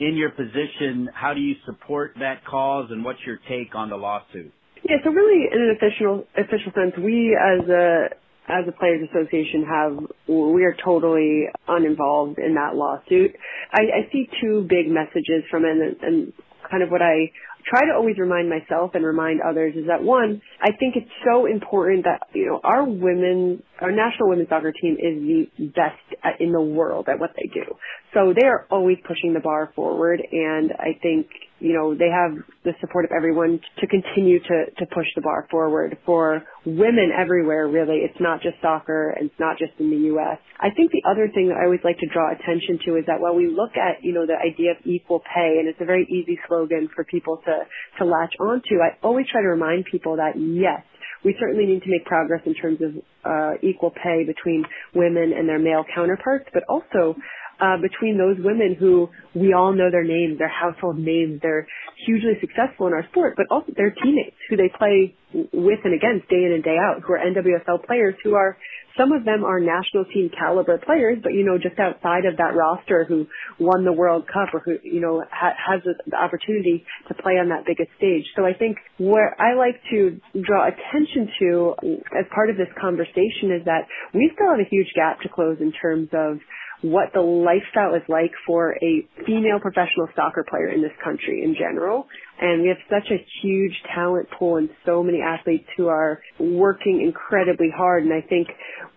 [0.00, 3.96] In your position, how do you support that cause and what's your take on the
[3.96, 4.52] lawsuit?
[4.82, 8.08] Yeah, so really in an official official sense, we as a
[8.48, 13.34] as a players association have we are totally uninvolved in that lawsuit.
[13.72, 16.32] I, I see two big messages from it and, and
[16.70, 17.30] kind of what I
[17.66, 21.46] try to always remind myself and remind others is that one, I think it's so
[21.46, 26.52] important that, you know, our women, our national women's soccer team is the best in
[26.52, 27.64] the world at what they do.
[28.12, 31.28] So they are always pushing the bar forward and I think
[31.64, 32.36] you know, they have
[32.68, 37.66] the support of everyone to continue to, to push the bar forward for women everywhere,
[37.68, 38.04] really.
[38.04, 40.36] It's not just soccer and it's not just in the U.S.
[40.60, 43.16] I think the other thing that I always like to draw attention to is that
[43.18, 46.04] while we look at, you know, the idea of equal pay, and it's a very
[46.12, 47.64] easy slogan for people to,
[47.96, 50.84] to latch onto, I always try to remind people that yes,
[51.24, 52.92] we certainly need to make progress in terms of
[53.24, 57.16] uh, equal pay between women and their male counterparts, but also
[57.64, 61.66] uh, between those women who we all know their names, their household names, they're
[62.04, 66.28] hugely successful in our sport, but also their teammates who they play with and against
[66.28, 68.58] day in and day out, who are NWSL players who are
[68.96, 72.54] some of them are national team caliber players, but you know, just outside of that
[72.54, 73.26] roster who
[73.58, 77.48] won the World Cup or who, you know, ha- has the opportunity to play on
[77.48, 78.24] that biggest stage.
[78.36, 81.74] So I think where I like to draw attention to
[82.14, 85.58] as part of this conversation is that we still have a huge gap to close
[85.60, 86.38] in terms of
[86.84, 91.54] what the lifestyle is like for a female professional soccer player in this country in
[91.58, 92.06] general.
[92.38, 97.00] And we have such a huge talent pool and so many athletes who are working
[97.02, 98.04] incredibly hard.
[98.04, 98.48] And I think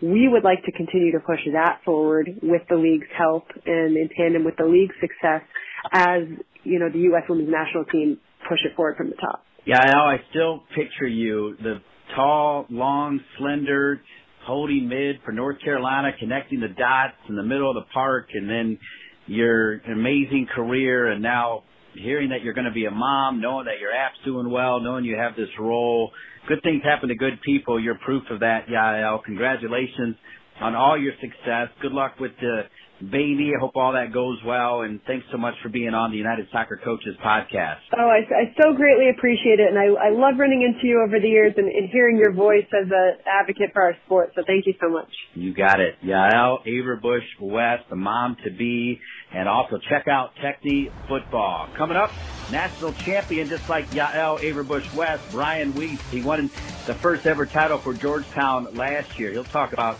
[0.02, 4.10] we would like to continue to push that forward with the league's help and in
[4.18, 5.48] tandem with the league's success
[5.94, 6.24] as,
[6.66, 7.24] you know, the U.S.
[7.30, 8.20] women's national team
[8.50, 9.46] push it forward from the top.
[9.66, 10.02] Yeah, I know.
[10.02, 11.76] I still picture you, the
[12.18, 14.02] tall, long, slender,
[14.48, 18.50] holding mid for North Carolina, connecting the dots in the middle of the park, and
[18.50, 18.80] then
[19.28, 23.80] your amazing career, and now hearing that you're going to be a mom, knowing that
[23.80, 26.12] your app's doing well, knowing you have this role.
[26.48, 27.80] Good things happen to good people.
[27.80, 29.24] You're proof of that, Yael.
[29.24, 30.16] Congratulations
[30.62, 31.68] on all your success.
[31.82, 32.62] Good luck with the
[33.02, 33.52] baby.
[33.56, 36.48] I hope all that goes well, and thanks so much for being on the United
[36.52, 37.80] Soccer Coaches podcast.
[37.98, 41.20] Oh, I, I so greatly appreciate it, and I, I love running into you over
[41.20, 44.32] the years and, and hearing your voice as an advocate for our sport.
[44.36, 45.10] So thank you so much.
[45.36, 49.00] You got it, Yael Averbuch West, the mom to be,
[49.32, 52.12] and also check out Techni Football coming up.
[52.52, 56.02] National champion, just like Yael Averbuch West, Brian Wiese.
[56.10, 56.50] He won
[56.86, 59.32] the first ever title for Georgetown last year.
[59.32, 60.00] He'll talk about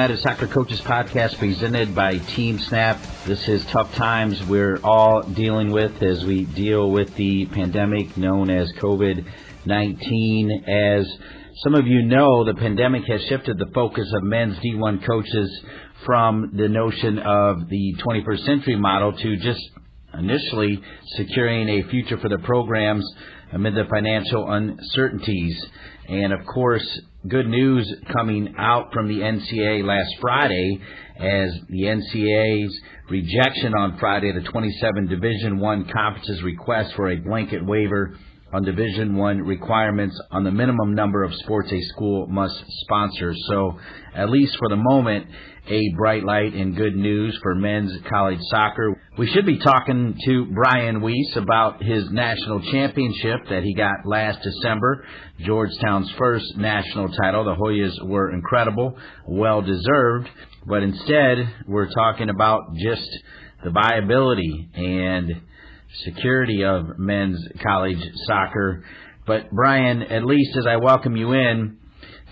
[0.00, 3.26] Soccer Coaches Podcast presented by TeamSnap.
[3.26, 8.48] This is tough times we're all dealing with as we deal with the pandemic known
[8.48, 9.26] as COVID
[9.66, 10.64] 19.
[10.66, 11.06] As
[11.62, 15.60] some of you know, the pandemic has shifted the focus of men's D1 coaches
[16.06, 19.60] from the notion of the 21st century model to just
[20.18, 20.82] initially
[21.16, 23.04] securing a future for the programs
[23.52, 25.62] amid the financial uncertainties.
[26.08, 30.80] And of course, good news coming out from the NCAA last Friday
[31.18, 37.62] as the NCAA's rejection on Friday the 27 Division 1 conference's request for a blanket
[37.64, 38.16] waiver
[38.52, 43.34] on Division 1 requirements on the minimum number of sports a school must sponsor.
[43.48, 43.78] So,
[44.14, 45.26] at least for the moment,
[45.68, 49.00] a bright light and good news for men's college soccer.
[49.16, 54.42] We should be talking to Brian Wiese about his national championship that he got last
[54.42, 55.04] December,
[55.40, 57.44] Georgetown's first national title.
[57.44, 58.96] The Hoyas were incredible,
[59.28, 60.28] well deserved,
[60.66, 61.38] but instead
[61.68, 63.08] we're talking about just
[63.62, 65.42] the viability and
[66.04, 68.84] security of men's college soccer.
[69.26, 71.78] But Brian, at least as I welcome you in,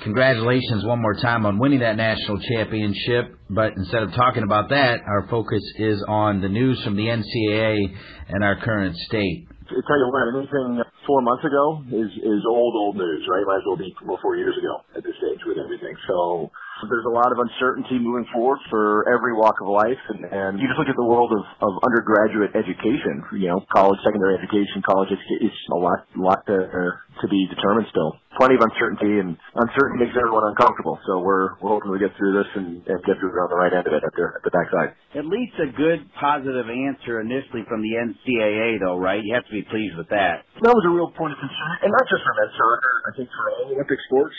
[0.02, 3.36] congratulations one more time on winning that national championship.
[3.50, 7.94] But instead of talking about that, our focus is on the news from the NCAA
[8.28, 9.48] and our current state.
[9.68, 13.44] I tell you what, anything four months ago is is old old news, right?
[13.46, 15.94] Might as well be four years ago at this stage with everything.
[16.08, 16.50] So
[16.86, 20.70] there's a lot of uncertainty moving forward for every walk of life, and, and you
[20.70, 23.26] just look at the world of, of undergraduate education.
[23.34, 25.50] You know, college, secondary education, college education.
[25.50, 28.14] It's a lot, lot to uh, to be determined still.
[28.38, 31.00] Plenty of uncertainty, and uncertainty makes everyone uncomfortable.
[31.10, 33.58] So we're we're hoping we get through this and, and get through it on the
[33.58, 34.94] right end of it at the at the backside.
[35.18, 39.18] At least a good positive answer initially from the NCAA, though, right?
[39.18, 40.46] You have to be pleased with that.
[40.62, 42.94] That was a real point of concern, and not just for men's soccer.
[43.08, 44.36] I think for all Olympic sports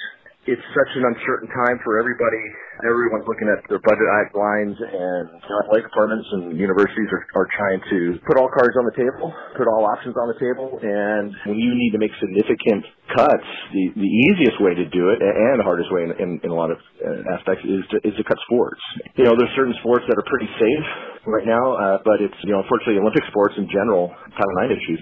[0.50, 2.42] it's such an uncertain time for everybody.
[2.82, 7.48] Everyone's looking at their budget lines, and you know, athletic departments and universities are, are
[7.54, 10.82] trying to put all cards on the table, put all options on the table.
[10.82, 12.82] And when you need to make significant
[13.14, 16.50] cuts, the the easiest way to do it, and the hardest way in, in, in
[16.50, 18.82] a lot of uh, aspects, is to is to cut sports.
[19.22, 20.86] You know, there's certain sports that are pretty safe
[21.30, 25.00] right now, uh, but it's you know, unfortunately, Olympic sports in general, Title IX issues.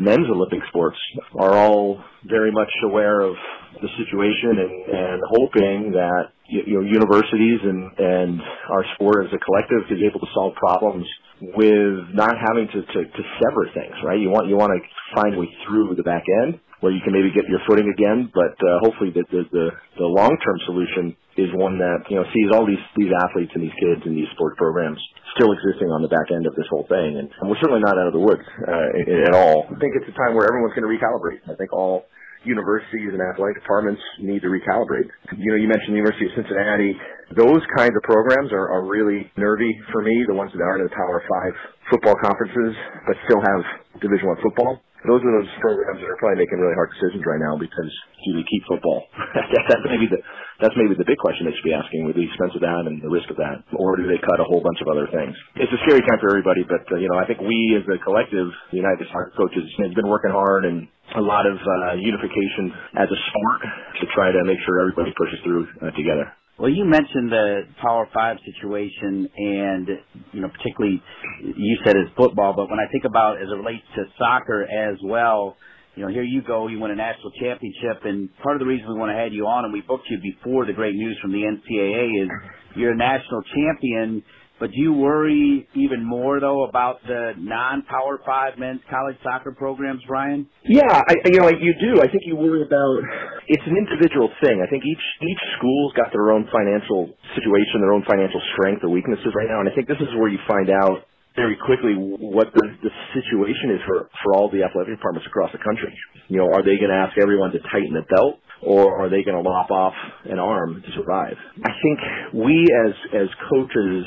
[0.00, 0.98] Men's Olympic sports
[1.38, 3.34] are all very much aware of
[3.82, 8.40] the situation and, and hoping that you know universities and and
[8.70, 11.06] our sport as a collective is able to solve problems
[11.40, 14.18] with not having to, to, to sever things, right?
[14.18, 14.80] You want you want to
[15.14, 18.30] find a way through the back end where you can maybe get your footing again,
[18.34, 19.66] but uh, hopefully the the, the,
[19.98, 23.62] the long term solution is one that you know sees all these these athletes and
[23.62, 24.98] these kids and these sports programs
[25.38, 28.10] still existing on the back end of this whole thing, and we're certainly not out
[28.10, 29.70] of the woods uh, at all.
[29.70, 31.46] I think it's a time where everyone's going to recalibrate.
[31.46, 32.10] I think all
[32.42, 35.10] universities and athletic departments need to recalibrate.
[35.38, 36.94] You know, you mentioned the University of Cincinnati.
[37.34, 40.88] Those kinds of programs are, are really nervy for me, the ones that aren't in
[40.90, 41.54] the Power Five
[41.90, 42.74] football conferences,
[43.06, 43.62] but still have
[44.02, 47.38] Division One football those are those programs that are probably making really hard decisions right
[47.38, 47.90] now because
[48.26, 49.06] do they keep football?
[49.70, 50.18] that's maybe the
[50.58, 52.98] that's maybe the big question they should be asking with the expense of that and
[52.98, 55.38] the risk of that, or do they cut a whole bunch of other things?
[55.54, 58.02] It's a scary time for everybody, but uh, you know I think we as a
[58.02, 62.74] collective, the United Soccer Coaches, has been working hard and a lot of uh, unification
[62.98, 63.60] as a sport
[64.02, 66.26] to try to make sure everybody pushes through uh, together.
[66.58, 69.88] Well, you mentioned the Power Five situation, and
[70.32, 71.00] you know, particularly
[71.42, 74.98] you said it's football, but when I think about as it relates to soccer as
[75.04, 75.56] well,
[75.94, 78.88] you know, here you go, you win a national championship, and part of the reason
[78.88, 81.32] we want to have you on, and we booked you before the great news from
[81.32, 82.28] the NCAA, is
[82.76, 84.22] you're a national champion
[84.60, 90.02] but do you worry even more though about the non-Power Five men's college soccer programs,
[90.06, 90.46] Brian?
[90.64, 92.02] Yeah, I, you know, you do.
[92.02, 92.98] I think you worry about
[93.46, 94.62] it's an individual thing.
[94.62, 98.90] I think each each school's got their own financial situation, their own financial strength or
[98.90, 101.06] weaknesses right now, and I think this is where you find out
[101.38, 105.62] very quickly what the, the situation is for for all the athletic departments across the
[105.62, 105.94] country.
[106.26, 108.42] You know, are they going to ask everyone to tighten the belt?
[108.60, 109.94] Or are they going to lop off
[110.24, 111.38] an arm to survive?
[111.62, 111.98] I think
[112.34, 114.02] we as as coaches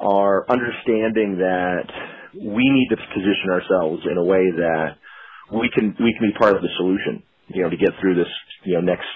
[0.00, 1.86] are understanding that
[2.34, 4.96] we need to position ourselves in a way that
[5.52, 7.22] we can we can be part of the solution.
[7.48, 8.30] You know, to get through this
[8.64, 9.08] you know next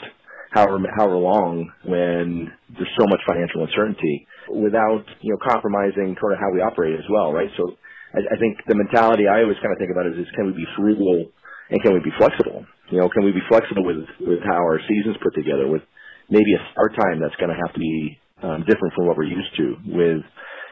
[0.51, 6.39] however however long when there's so much financial uncertainty without you know compromising sort of
[6.41, 7.51] how we operate as well, right?
[7.57, 7.77] So
[8.15, 10.65] I, I think the mentality I always kind of think about is, is can we
[10.65, 11.29] be frugal
[11.71, 12.65] and can we be flexible?
[12.91, 15.83] You know, can we be flexible with with how our seasons put together with
[16.29, 19.29] maybe a start time that's going to have to be um, different from what we're
[19.29, 20.23] used to with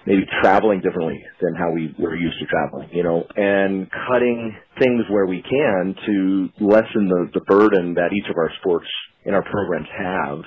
[0.07, 5.05] maybe traveling differently than how we were used to traveling, you know, and cutting things
[5.11, 8.86] where we can to lessen the, the burden that each of our sports
[9.24, 10.38] in our programs have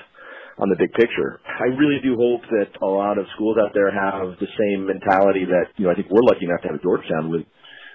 [0.58, 1.40] on the big picture.
[1.46, 5.44] I really do hope that a lot of schools out there have the same mentality
[5.46, 7.42] that, you know, I think we're lucky enough to have at Georgetown with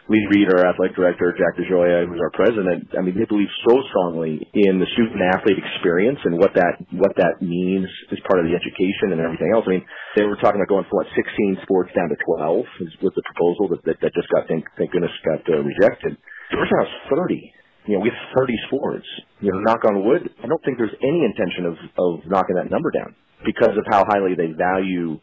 [0.10, 4.42] Lee our athletic director, Jack DeGioia, who's our president, I mean, they believe so strongly
[4.42, 8.58] in the student athlete experience and what that what that means as part of the
[8.58, 9.70] education and everything else.
[9.70, 9.86] I mean,
[10.18, 13.70] they were talking about going from what 16 sports down to 12 with the proposal
[13.70, 16.18] that that, that just got thank, thank goodness got uh, rejected.
[16.50, 17.38] Georgetown has 30.
[17.86, 19.06] You know, we have 30 sports.
[19.46, 22.74] You know, knock on wood, I don't think there's any intention of of knocking that
[22.74, 23.14] number down
[23.46, 25.22] because of how highly they value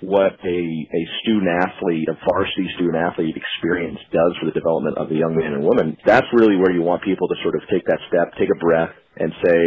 [0.00, 0.60] what a,
[0.92, 5.32] a student athlete, a varsity student athlete experience does for the development of the young
[5.32, 8.28] man and woman, that's really where you want people to sort of take that step,
[8.36, 9.64] take a breath, and say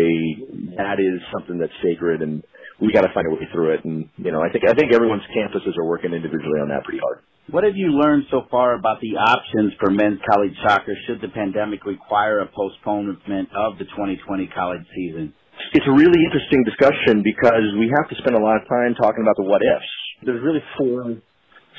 [0.77, 2.45] that is something that's sacred, and
[2.77, 3.81] we got to find a way through it.
[3.81, 7.01] And you know, I think I think everyone's campuses are working individually on that pretty
[7.01, 7.25] hard.
[7.49, 11.33] What have you learned so far about the options for men's college soccer should the
[11.33, 14.21] pandemic require a postponement of the 2020
[14.53, 15.33] college season?
[15.73, 19.25] It's a really interesting discussion because we have to spend a lot of time talking
[19.25, 19.89] about the what ifs
[20.23, 21.17] there's really four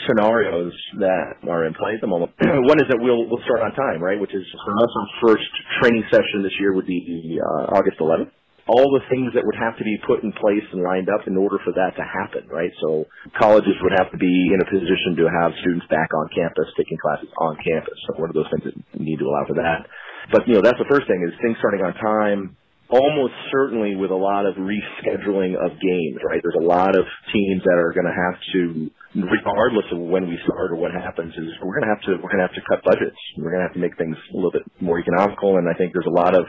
[0.08, 2.32] scenarios that are in play at the moment.
[2.40, 4.18] One is that we'll we'll start on time, right?
[4.18, 5.50] Which is for us our first
[5.82, 8.32] training session this year would be uh, August 11th.
[8.70, 11.34] All the things that would have to be put in place and lined up in
[11.34, 12.70] order for that to happen, right?
[12.78, 13.02] So
[13.34, 16.94] colleges would have to be in a position to have students back on campus taking
[17.02, 17.98] classes on campus.
[18.06, 19.90] So one of those things that need to allow for that?
[20.30, 22.54] But you know that's the first thing is things starting on time,
[22.90, 26.42] almost certainly with a lot of rescheduling of games, right?
[26.42, 30.38] There's a lot of teams that are going to have to, regardless of when we
[30.44, 32.66] start or what happens, is we're going to have to we're going to have to
[32.68, 33.16] cut budgets.
[33.38, 35.92] We're going to have to make things a little bit more economical, and I think
[35.94, 36.46] there's a lot of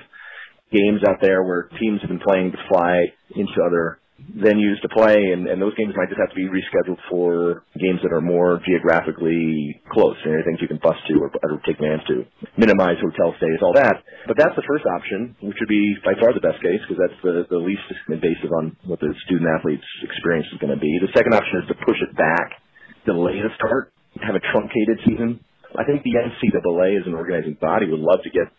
[0.74, 4.00] games out there where teams have been playing to fly into other
[4.32, 8.00] venues to play, and, and those games might just have to be rescheduled for games
[8.04, 11.78] that are more geographically close, you know, things you can bus to or, or take
[11.78, 12.26] vans to,
[12.58, 14.02] minimize hotel stays, all that.
[14.28, 17.20] But that's the first option, which would be by far the best case because that's
[17.26, 20.92] the, the least invasive on what the student athlete's experience is going to be.
[21.02, 22.62] The second option is to push it back,
[23.06, 25.40] delay the start, have a truncated season.
[25.72, 28.52] I think the NCAA as an organizing body would love to get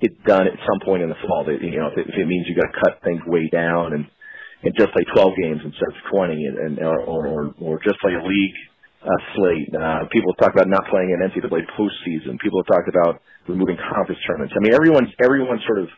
[0.00, 1.44] it done at some point in the fall.
[1.46, 3.94] That, you know, if it, if it means you got to cut things way down
[3.94, 4.06] and
[4.66, 8.18] and just play 12 games instead of 20, and, and or, or or just play
[8.18, 8.58] a league
[9.06, 9.70] uh, slate.
[9.70, 12.38] Uh, people talked about not playing an NCAA postseason.
[12.42, 14.54] People have talked about removing conference tournaments.
[14.58, 15.88] I mean, everyone's everyone's sort of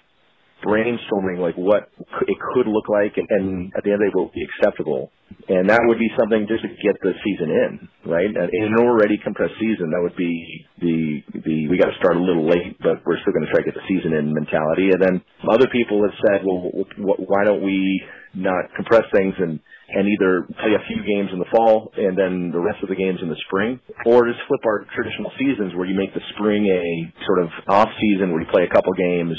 [0.64, 1.88] brainstorming like what
[2.26, 5.10] it could look like, and, and at the end of the day, will be acceptable.
[5.48, 7.70] And that would be something just to get the season in,
[8.10, 8.26] right?
[8.26, 10.34] And in an already compressed season, that would be
[10.80, 13.62] the the we got to start a little late, but we're still going to try
[13.62, 14.90] to get the season in mentality.
[14.92, 15.14] And then
[15.48, 18.02] other people have said, well, why don't we
[18.38, 22.52] not compress things and and either play a few games in the fall and then
[22.52, 25.88] the rest of the games in the spring, or just flip our traditional seasons where
[25.88, 29.36] you make the spring a sort of off season where you play a couple games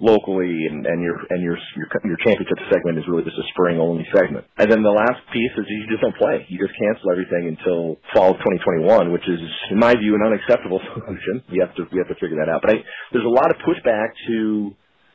[0.00, 3.78] locally and, and your and your, your your championship segment is really just a spring
[3.78, 4.46] only segment.
[4.58, 6.46] And then the last piece is you just don't play.
[6.48, 10.80] You just cancel everything until fall of 2021, which is in my view an unacceptable
[10.94, 11.42] solution.
[11.50, 12.62] You have to we have to figure that out.
[12.62, 14.74] But I, there's a lot of pushback to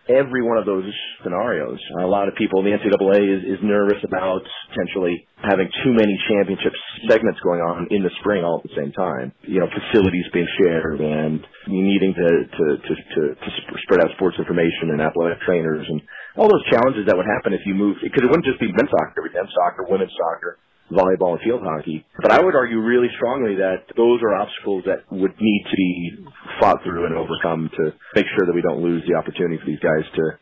[0.10, 0.90] every one of those
[1.24, 1.78] scenarios.
[2.02, 4.42] A lot of people in the NCAA is, is nervous about
[4.74, 6.74] potentially having too many championship
[7.08, 9.32] segments going on in the spring all at the same time.
[9.46, 13.50] You know, facilities being shared and needing to, to, to, to, to
[13.86, 16.02] spread out sports information and athletic trainers and
[16.36, 18.90] all those challenges that would happen if you move, because it wouldn't just be men's
[18.90, 20.58] soccer, it would be men's soccer, women's soccer,
[20.92, 22.06] volleyball and field hockey.
[22.22, 26.26] But I would argue really strongly that those are obstacles that would need to be
[26.60, 29.80] fought through and overcome to make sure that we don't lose the opportunity for these
[29.80, 30.38] guys to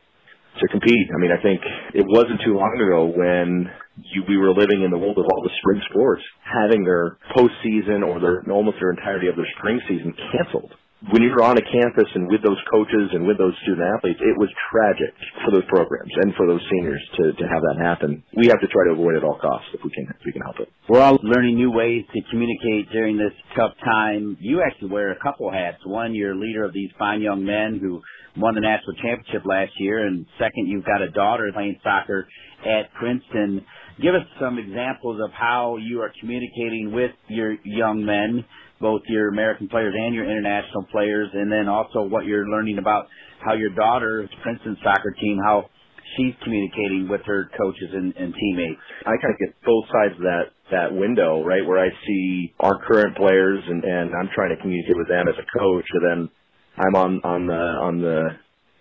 [0.57, 1.05] to compete.
[1.13, 1.61] I mean, I think
[1.93, 3.69] it wasn't too long ago when
[4.13, 8.01] you, we were living in the world of all the spring sports having their postseason
[8.01, 10.73] or their almost their entirety of their spring season canceled
[11.11, 14.33] when you're on a campus and with those coaches and with those student athletes, it
[14.37, 15.13] was tragic
[15.45, 18.23] for those programs and for those seniors to, to have that happen.
[18.33, 20.31] We have to try to avoid it at all costs if we can if we
[20.31, 20.69] can help it.
[20.89, 24.37] We're all learning new ways to communicate during this tough time.
[24.41, 25.85] You actually wear a couple hats.
[25.85, 28.01] One, you're leader of these fine young men who
[28.35, 32.27] won the national championship last year, and second, you've got a daughter playing soccer
[32.65, 33.65] at Princeton.
[34.01, 38.45] Give us some examples of how you are communicating with your young men
[38.79, 43.07] both your American players and your international players, and then also what you're learning about
[43.43, 45.69] how your daughter's Princeton soccer team, how
[46.15, 48.79] she's communicating with her coaches and, and teammates.
[49.05, 52.75] I kind of get both sides of that that window, right, where I see our
[52.85, 56.29] current players and, and I'm trying to communicate with them as a coach, and then
[56.77, 58.21] I'm on on the on the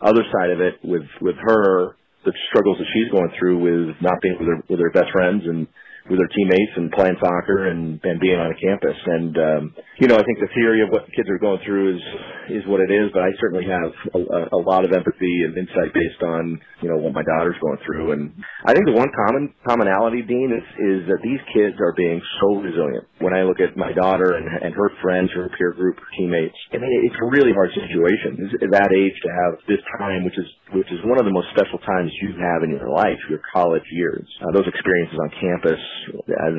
[0.01, 4.20] other side of it with with her, the struggles that she's going through with not
[4.20, 5.66] being with her with her best friends and
[6.08, 8.96] with their teammates and playing soccer and, and being on a campus.
[9.06, 9.62] And um,
[9.98, 12.02] you know, I think the theory of what the kids are going through is
[12.50, 13.10] is what it is.
[13.12, 16.96] But I certainly have a, a lot of empathy and insight based on you know
[16.96, 18.12] what my daughter's going through.
[18.12, 18.30] And
[18.64, 22.62] I think the one common commonality, Dean, is is that these kids are being so
[22.62, 23.06] resilient.
[23.18, 26.56] When I look at my daughter and, and her friends, her peer group, her teammates,
[26.70, 30.38] I mean, it's a really hard situation at that age to have this time, which
[30.38, 33.42] is which is one of the most special times you have in your life, your
[33.50, 34.26] college years.
[34.44, 35.80] Uh, those experiences on campus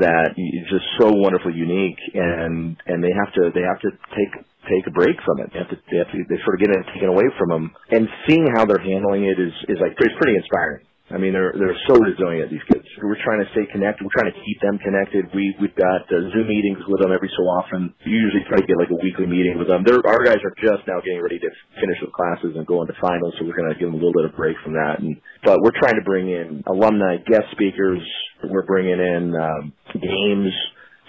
[0.02, 4.34] that is just so wonderfully unique, and and they have to they have to take
[4.70, 5.52] take a break from it.
[5.54, 7.66] They have to they have to they sort of get it taken away from them,
[7.92, 10.86] and seeing how they're handling it is is like it's pretty inspiring.
[11.08, 12.52] I mean, they're they're so resilient.
[12.52, 12.84] These kids.
[13.00, 14.04] We're trying to stay connected.
[14.04, 15.32] We're trying to keep them connected.
[15.32, 17.96] We we've got uh, Zoom meetings with them every so often.
[18.04, 19.88] We usually try to get like a weekly meeting with them.
[19.88, 22.92] They're, our guys are just now getting ready to finish with classes and go into
[23.00, 25.00] finals, so we're going to give them a little bit of break from that.
[25.00, 25.16] And
[25.48, 28.04] but we're trying to bring in alumni guest speakers.
[28.44, 30.52] We're bringing in um, games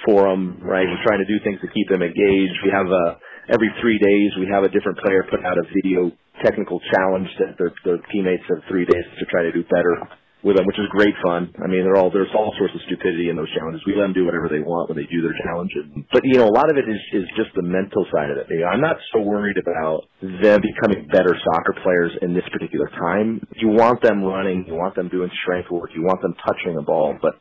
[0.07, 0.63] for them.
[0.63, 0.87] Right.
[0.87, 2.63] We're trying to do things to keep them engaged.
[2.63, 3.19] We have a
[3.49, 6.13] every three days we have a different player put out a video
[6.45, 9.97] technical challenge that the, the teammates have three days to try to do better
[10.43, 11.51] with them, which is great fun.
[11.59, 13.83] I mean, they're all there's all sorts of stupidity in those challenges.
[13.87, 15.83] We let them do whatever they want when they do their challenges.
[16.13, 18.47] But you know, a lot of it is is just the mental side of it.
[18.63, 23.43] I'm not so worried about them becoming better soccer players in this particular time.
[23.59, 26.83] You want them running, you want them doing strength work, you want them touching a
[26.83, 27.35] ball, but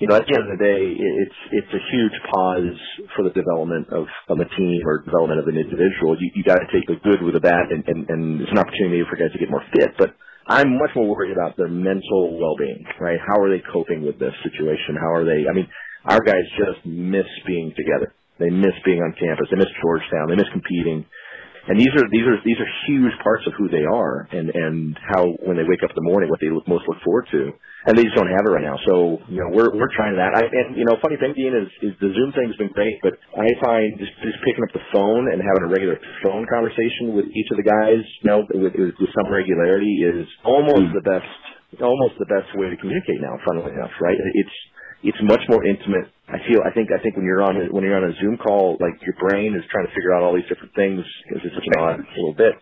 [0.00, 2.80] you know, at the end of the day, it's it's a huge pause
[3.12, 6.16] for the development of, of a team or development of an individual.
[6.16, 8.56] You you got to take the good with the bad, and, and and it's an
[8.56, 9.92] opportunity for guys to get more fit.
[10.00, 10.16] But
[10.48, 12.88] I'm much more worried about their mental well-being.
[12.96, 13.20] Right?
[13.20, 14.96] How are they coping with this situation?
[14.96, 15.44] How are they?
[15.44, 15.68] I mean,
[16.08, 18.16] our guys just miss being together.
[18.40, 19.52] They miss being on campus.
[19.52, 20.32] They miss Georgetown.
[20.32, 21.04] They miss competing
[21.70, 24.98] and these are these are these are huge parts of who they are and and
[25.06, 27.54] how when they wake up in the morning what they look, most look forward to.
[27.86, 28.76] And they just don't have it right now.
[28.90, 30.34] So you know we're we're trying that.
[30.34, 33.14] I, and you know funny thing Dean is is the zoom thing's been great but
[33.38, 37.30] i find just, just picking up the phone and having a regular phone conversation with
[37.30, 40.96] each of the guys you know with, with, with some regularity is almost hmm.
[40.98, 41.38] the best
[41.78, 44.18] almost the best way to communicate now funnily enough right?
[44.18, 44.56] It's
[45.02, 46.08] it's much more intimate.
[46.28, 48.36] I feel, I think, I think when you're on a, when you're on a Zoom
[48.36, 51.56] call, like your brain is trying to figure out all these different things because it's
[51.56, 52.54] such an odd little bit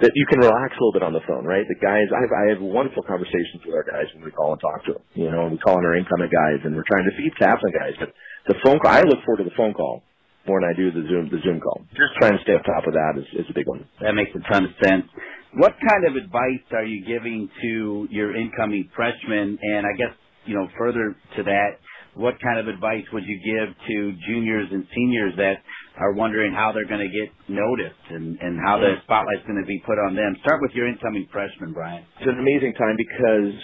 [0.00, 1.68] that you can relax a little bit on the phone, right?
[1.68, 4.60] The guys, I have, I have wonderful conversations with our guys when we call and
[4.60, 5.04] talk to them.
[5.12, 7.70] You know, we call on our incoming guys and we're trying to feed taps on
[7.76, 7.92] guys.
[8.00, 8.16] But
[8.48, 10.02] the phone call, I look forward to the phone call
[10.48, 11.84] more than I do the Zoom, the Zoom call.
[11.92, 13.84] Just trying to stay on top of that is, is a big one.
[14.00, 15.04] That makes a ton of sense.
[15.52, 19.60] What kind of advice are you giving to your incoming freshmen?
[19.60, 21.78] And I guess, you know, further to that,
[22.14, 25.62] what kind of advice would you give to juniors and seniors that
[25.98, 29.66] are wondering how they're going to get noticed and, and how the spotlight's going to
[29.66, 30.34] be put on them?
[30.42, 32.04] Start with your incoming freshman, Brian.
[32.18, 33.54] It's an amazing time because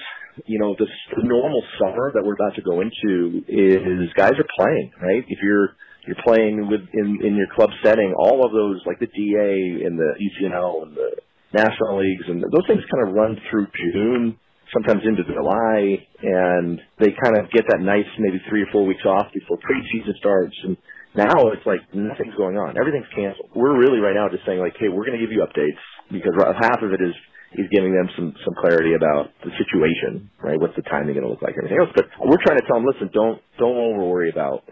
[0.44, 0.86] you know the,
[1.16, 5.24] the normal summer that we're about to go into is guys are playing right.
[5.26, 5.74] If you're
[6.06, 9.98] you're playing with in in your club setting, all of those like the DA and
[9.98, 11.10] the ECNL and the
[11.52, 14.38] national leagues, and those things kind of run through June,
[14.72, 19.04] sometimes into July, and they kind of get that nice maybe three or four weeks
[19.04, 20.56] off before preseason starts.
[20.64, 20.76] And
[21.14, 22.78] now it's like nothing's going on.
[22.78, 23.50] Everything's canceled.
[23.54, 25.80] We're really right now just saying like, hey, we're going to give you updates
[26.10, 27.14] because half of it is
[27.54, 30.60] is giving them some some clarity about the situation, right?
[30.60, 31.94] What's the timing going to look like, everything else.
[31.94, 34.64] But we're trying to tell them, listen, don't don't over worry about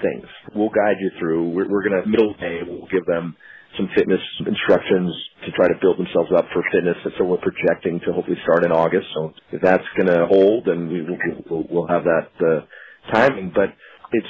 [0.00, 0.26] things.
[0.54, 1.50] We'll guide you through.
[1.50, 2.60] We're, we're going to middle day.
[2.66, 3.36] We'll give them
[3.76, 5.14] some fitness instructions
[5.44, 6.96] to try to build themselves up for fitness.
[7.04, 9.06] And so we're projecting to hopefully start in August.
[9.14, 11.18] So if that's going to hold, then we will
[11.50, 13.52] we'll, we'll have that uh, timing.
[13.54, 13.74] But
[14.12, 14.28] it's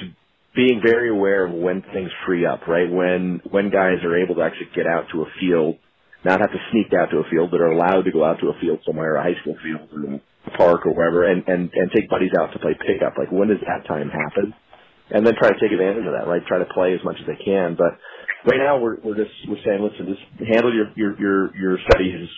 [0.55, 2.91] being very aware of when things free up, right?
[2.91, 5.77] When when guys are able to actually get out to a field,
[6.25, 8.49] not have to sneak out to a field, but are allowed to go out to
[8.49, 11.91] a field somewhere, a high school field or a park or wherever, and and and
[11.93, 13.19] take buddies out to play pickup.
[13.19, 14.55] Like when does that time happen?
[15.11, 16.41] And then try to take advantage of that, right?
[16.47, 18.01] Try to play as much as they can, but
[18.47, 22.29] right now we're we're just we're saying, listen, just handle your your your your studies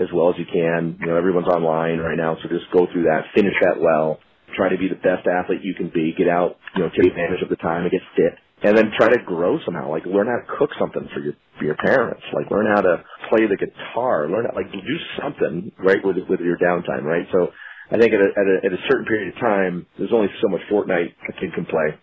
[0.00, 0.96] as well as you can.
[1.00, 4.18] You know, everyone's online right now, so just go through that, finish that well,
[4.56, 7.42] try to be the best athlete you can be, get out, you know, take advantage
[7.42, 8.34] of the time and get fit.
[8.62, 11.64] And then try to grow somehow, like learn how to cook something for your for
[11.64, 16.04] your parents, like learn how to play the guitar, learn how, like do something right
[16.04, 17.26] with with your downtime, right?
[17.32, 17.48] So
[17.90, 20.48] I think at a, at a at a certain period of time, there's only so
[20.48, 21.96] much Fortnite a kid can play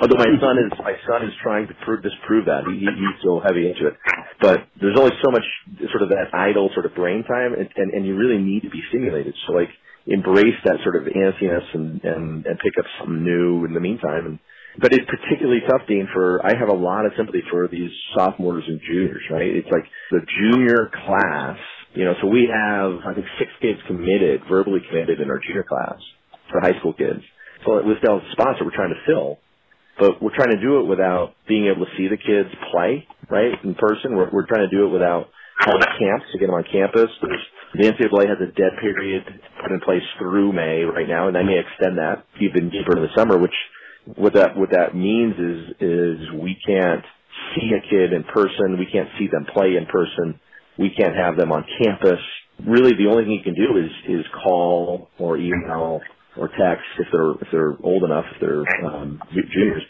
[0.00, 3.40] Although my son is my son is trying to prove, disprove that he, he's so
[3.44, 3.94] heavy into it,
[4.40, 5.44] but there's only so much
[5.92, 8.70] sort of that idle sort of brain time, and, and and you really need to
[8.70, 9.34] be stimulated.
[9.46, 9.68] So like
[10.06, 14.26] embrace that sort of antsiness and and and pick up something new in the meantime.
[14.26, 14.38] And
[14.80, 16.08] but it's particularly tough, Dean.
[16.12, 19.22] For I have a lot of sympathy for these sophomores and juniors.
[19.30, 19.52] Right?
[19.52, 21.58] It's like the junior class.
[21.92, 25.64] You know, so we have I think six kids committed, verbally committed in our junior
[25.64, 25.98] class
[26.48, 27.20] for high school kids.
[27.66, 27.98] So it was
[28.32, 29.38] spots that we're trying to fill
[30.00, 33.52] but we're trying to do it without being able to see the kids play, right,
[33.62, 34.16] in person.
[34.16, 35.28] We're, we're trying to do it without
[35.60, 37.12] having camps to get them on campus.
[37.20, 37.44] There's,
[37.76, 39.22] the NCAA has a dead period
[39.60, 43.04] put in place through May right now, and they may extend that even deeper in
[43.04, 43.54] the summer, which
[44.16, 47.04] what that what that means is is we can't
[47.54, 50.40] see a kid in person, we can't see them play in person,
[50.78, 52.20] we can't have them on campus.
[52.66, 56.00] Really, the only thing you can do is is call or email
[56.36, 59.82] or text if they're if they're old enough, if they're um, juniors,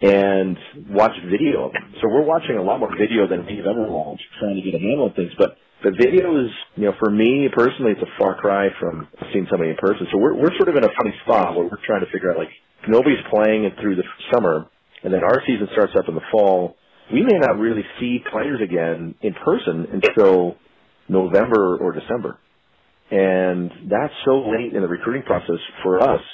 [0.00, 0.56] and
[0.90, 1.70] watch video.
[2.00, 4.82] So we're watching a lot more video than we've ever watched, trying to get a
[4.82, 5.32] handle on things.
[5.38, 9.46] But the video is, you know, for me personally, it's a far cry from seeing
[9.50, 10.06] somebody in person.
[10.10, 12.38] So we're we're sort of in a funny spot where we're trying to figure out
[12.38, 12.52] like
[12.88, 14.66] nobody's playing it through the summer,
[15.02, 16.76] and then our season starts up in the fall.
[17.12, 20.56] We may not really see players again in person until
[21.08, 22.38] November or December.
[23.12, 26.24] And that's so late in the recruiting process for us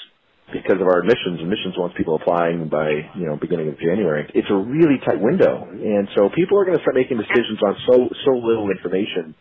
[0.55, 1.43] because of our admissions.
[1.43, 4.31] Admissions wants people applying by, you know, beginning of January.
[4.31, 5.67] It's a really tight window.
[5.67, 7.95] And so people are going to start making decisions on so,
[8.25, 9.35] so little information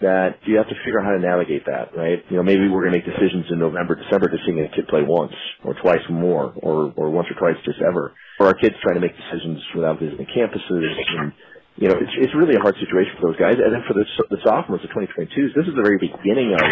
[0.00, 2.22] that you have to figure out how to navigate that, right?
[2.30, 4.86] You know, maybe we're going to make decisions in November, December to seeing a kid
[4.88, 5.34] play once
[5.64, 8.14] or twice more or, or once or twice just ever.
[8.40, 10.88] Or our kids trying to make decisions without visiting campuses
[11.20, 11.32] and
[11.78, 13.54] you know, it's it's really a hard situation for those guys.
[13.54, 14.02] And then for the
[14.34, 16.62] the sophomores, the 2022s, this is the very beginning of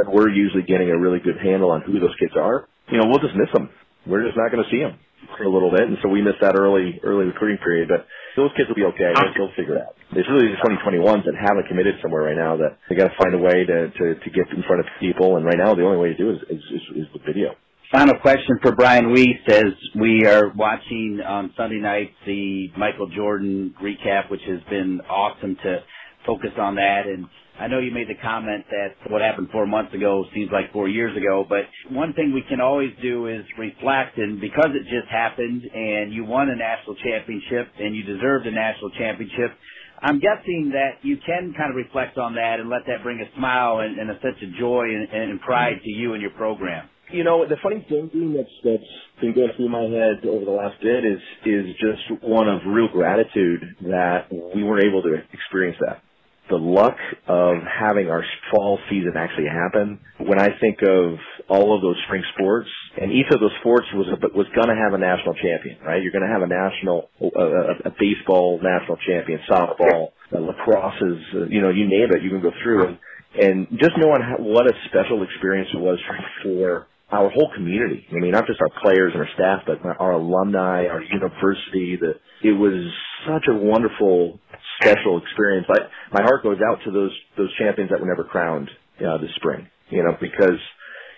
[0.00, 2.64] when we're usually getting a really good handle on who those kids are.
[2.88, 3.68] You know, we'll just miss them.
[4.08, 4.96] We're just not going to see them
[5.36, 7.92] for a little bit, and so we miss that early early recruiting period.
[7.92, 9.12] But those kids will be okay.
[9.12, 9.92] They'll, they'll figure it out.
[10.16, 13.36] It's really the 2021s that haven't committed somewhere right now that they got to find
[13.36, 15.36] a way to, to to get in front of people.
[15.36, 17.52] And right now, the only way to do is is, is, is the video.
[17.92, 23.76] Final question for Brian Wiese as we are watching on Sunday night the Michael Jordan
[23.80, 25.78] recap, which has been awesome to
[26.26, 27.06] focus on that.
[27.06, 27.26] And
[27.60, 30.88] I know you made the comment that what happened four months ago seems like four
[30.88, 31.62] years ago, but
[31.94, 34.18] one thing we can always do is reflect.
[34.18, 38.50] And because it just happened and you won a national championship and you deserved a
[38.50, 39.54] national championship,
[40.02, 43.30] I'm guessing that you can kind of reflect on that and let that bring a
[43.38, 46.88] smile and, and a sense of joy and, and pride to you and your program.
[47.12, 50.80] You know, the funny thing that's that's been going through my head over the last
[50.82, 56.02] bit is is just one of real gratitude that we were able to experience that.
[56.50, 56.96] The luck
[57.26, 60.00] of having our fall season actually happen.
[60.18, 61.18] When I think of
[61.48, 62.68] all of those spring sports,
[63.00, 66.02] and each of those sports was was going to have a national champion, right?
[66.02, 71.46] You're going to have a national, a, a baseball national champion, softball, lacrosse is, uh,
[71.46, 72.98] you know, you name it, you can go through and
[73.38, 75.98] and just knowing how, what a special experience it was
[76.42, 78.04] for our whole community.
[78.10, 81.96] I mean, not just our players and our staff, but our alumni, our university.
[82.00, 82.90] The it was
[83.26, 84.40] such a wonderful,
[84.80, 85.66] special experience.
[85.70, 88.70] I, my heart goes out to those those champions that were never crowned
[89.00, 89.68] uh, this spring.
[89.88, 90.58] You know, because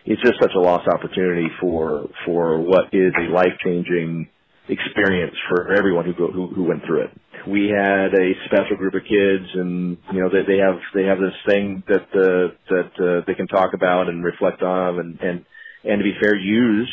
[0.05, 4.28] it's just such a lost opportunity for for what is a life changing
[4.69, 7.10] experience for everyone who go, who who went through it.
[7.47, 11.19] we had a special group of kids, and you know they, they have they have
[11.19, 15.44] this thing that uh, that uh, they can talk about and reflect on, and and
[15.85, 16.91] and to be fair, use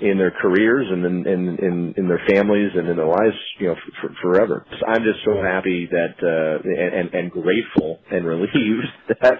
[0.00, 3.66] in their careers and in in in, in their families and in their lives, you
[3.66, 4.64] know, for, forever.
[4.78, 9.38] So I'm just so happy that uh, and and grateful and relieved that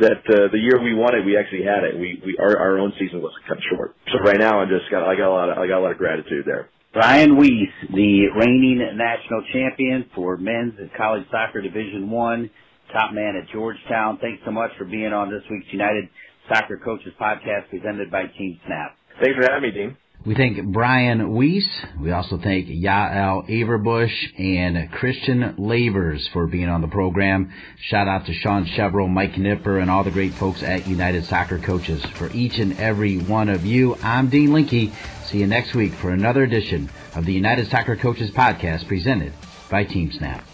[0.00, 1.98] that uh, the year we won it, we actually had it.
[1.98, 3.96] We we our our own season wasn't cut short.
[4.12, 5.92] So right now, I'm just got I got a lot of I got a lot
[5.92, 6.70] of gratitude there.
[6.92, 12.48] Brian Wiese, the reigning national champion for men's college soccer Division One,
[12.92, 14.18] top man at Georgetown.
[14.22, 16.08] Thanks so much for being on this week's United
[16.48, 18.90] Soccer Coaches podcast presented by TeamSnap.
[19.22, 19.96] Thanks for having me, Dean.
[20.26, 21.68] We thank Brian Wiese.
[22.00, 27.52] We also thank Yael Averbuch and Christian Lavers for being on the program.
[27.88, 31.58] Shout out to Sean Chevrolet, Mike Nipper, and all the great folks at United Soccer
[31.58, 32.04] Coaches.
[32.16, 34.92] For each and every one of you, I'm Dean Linke.
[35.26, 39.32] See you next week for another edition of the United Soccer Coaches podcast presented
[39.70, 40.47] by TeamSnap.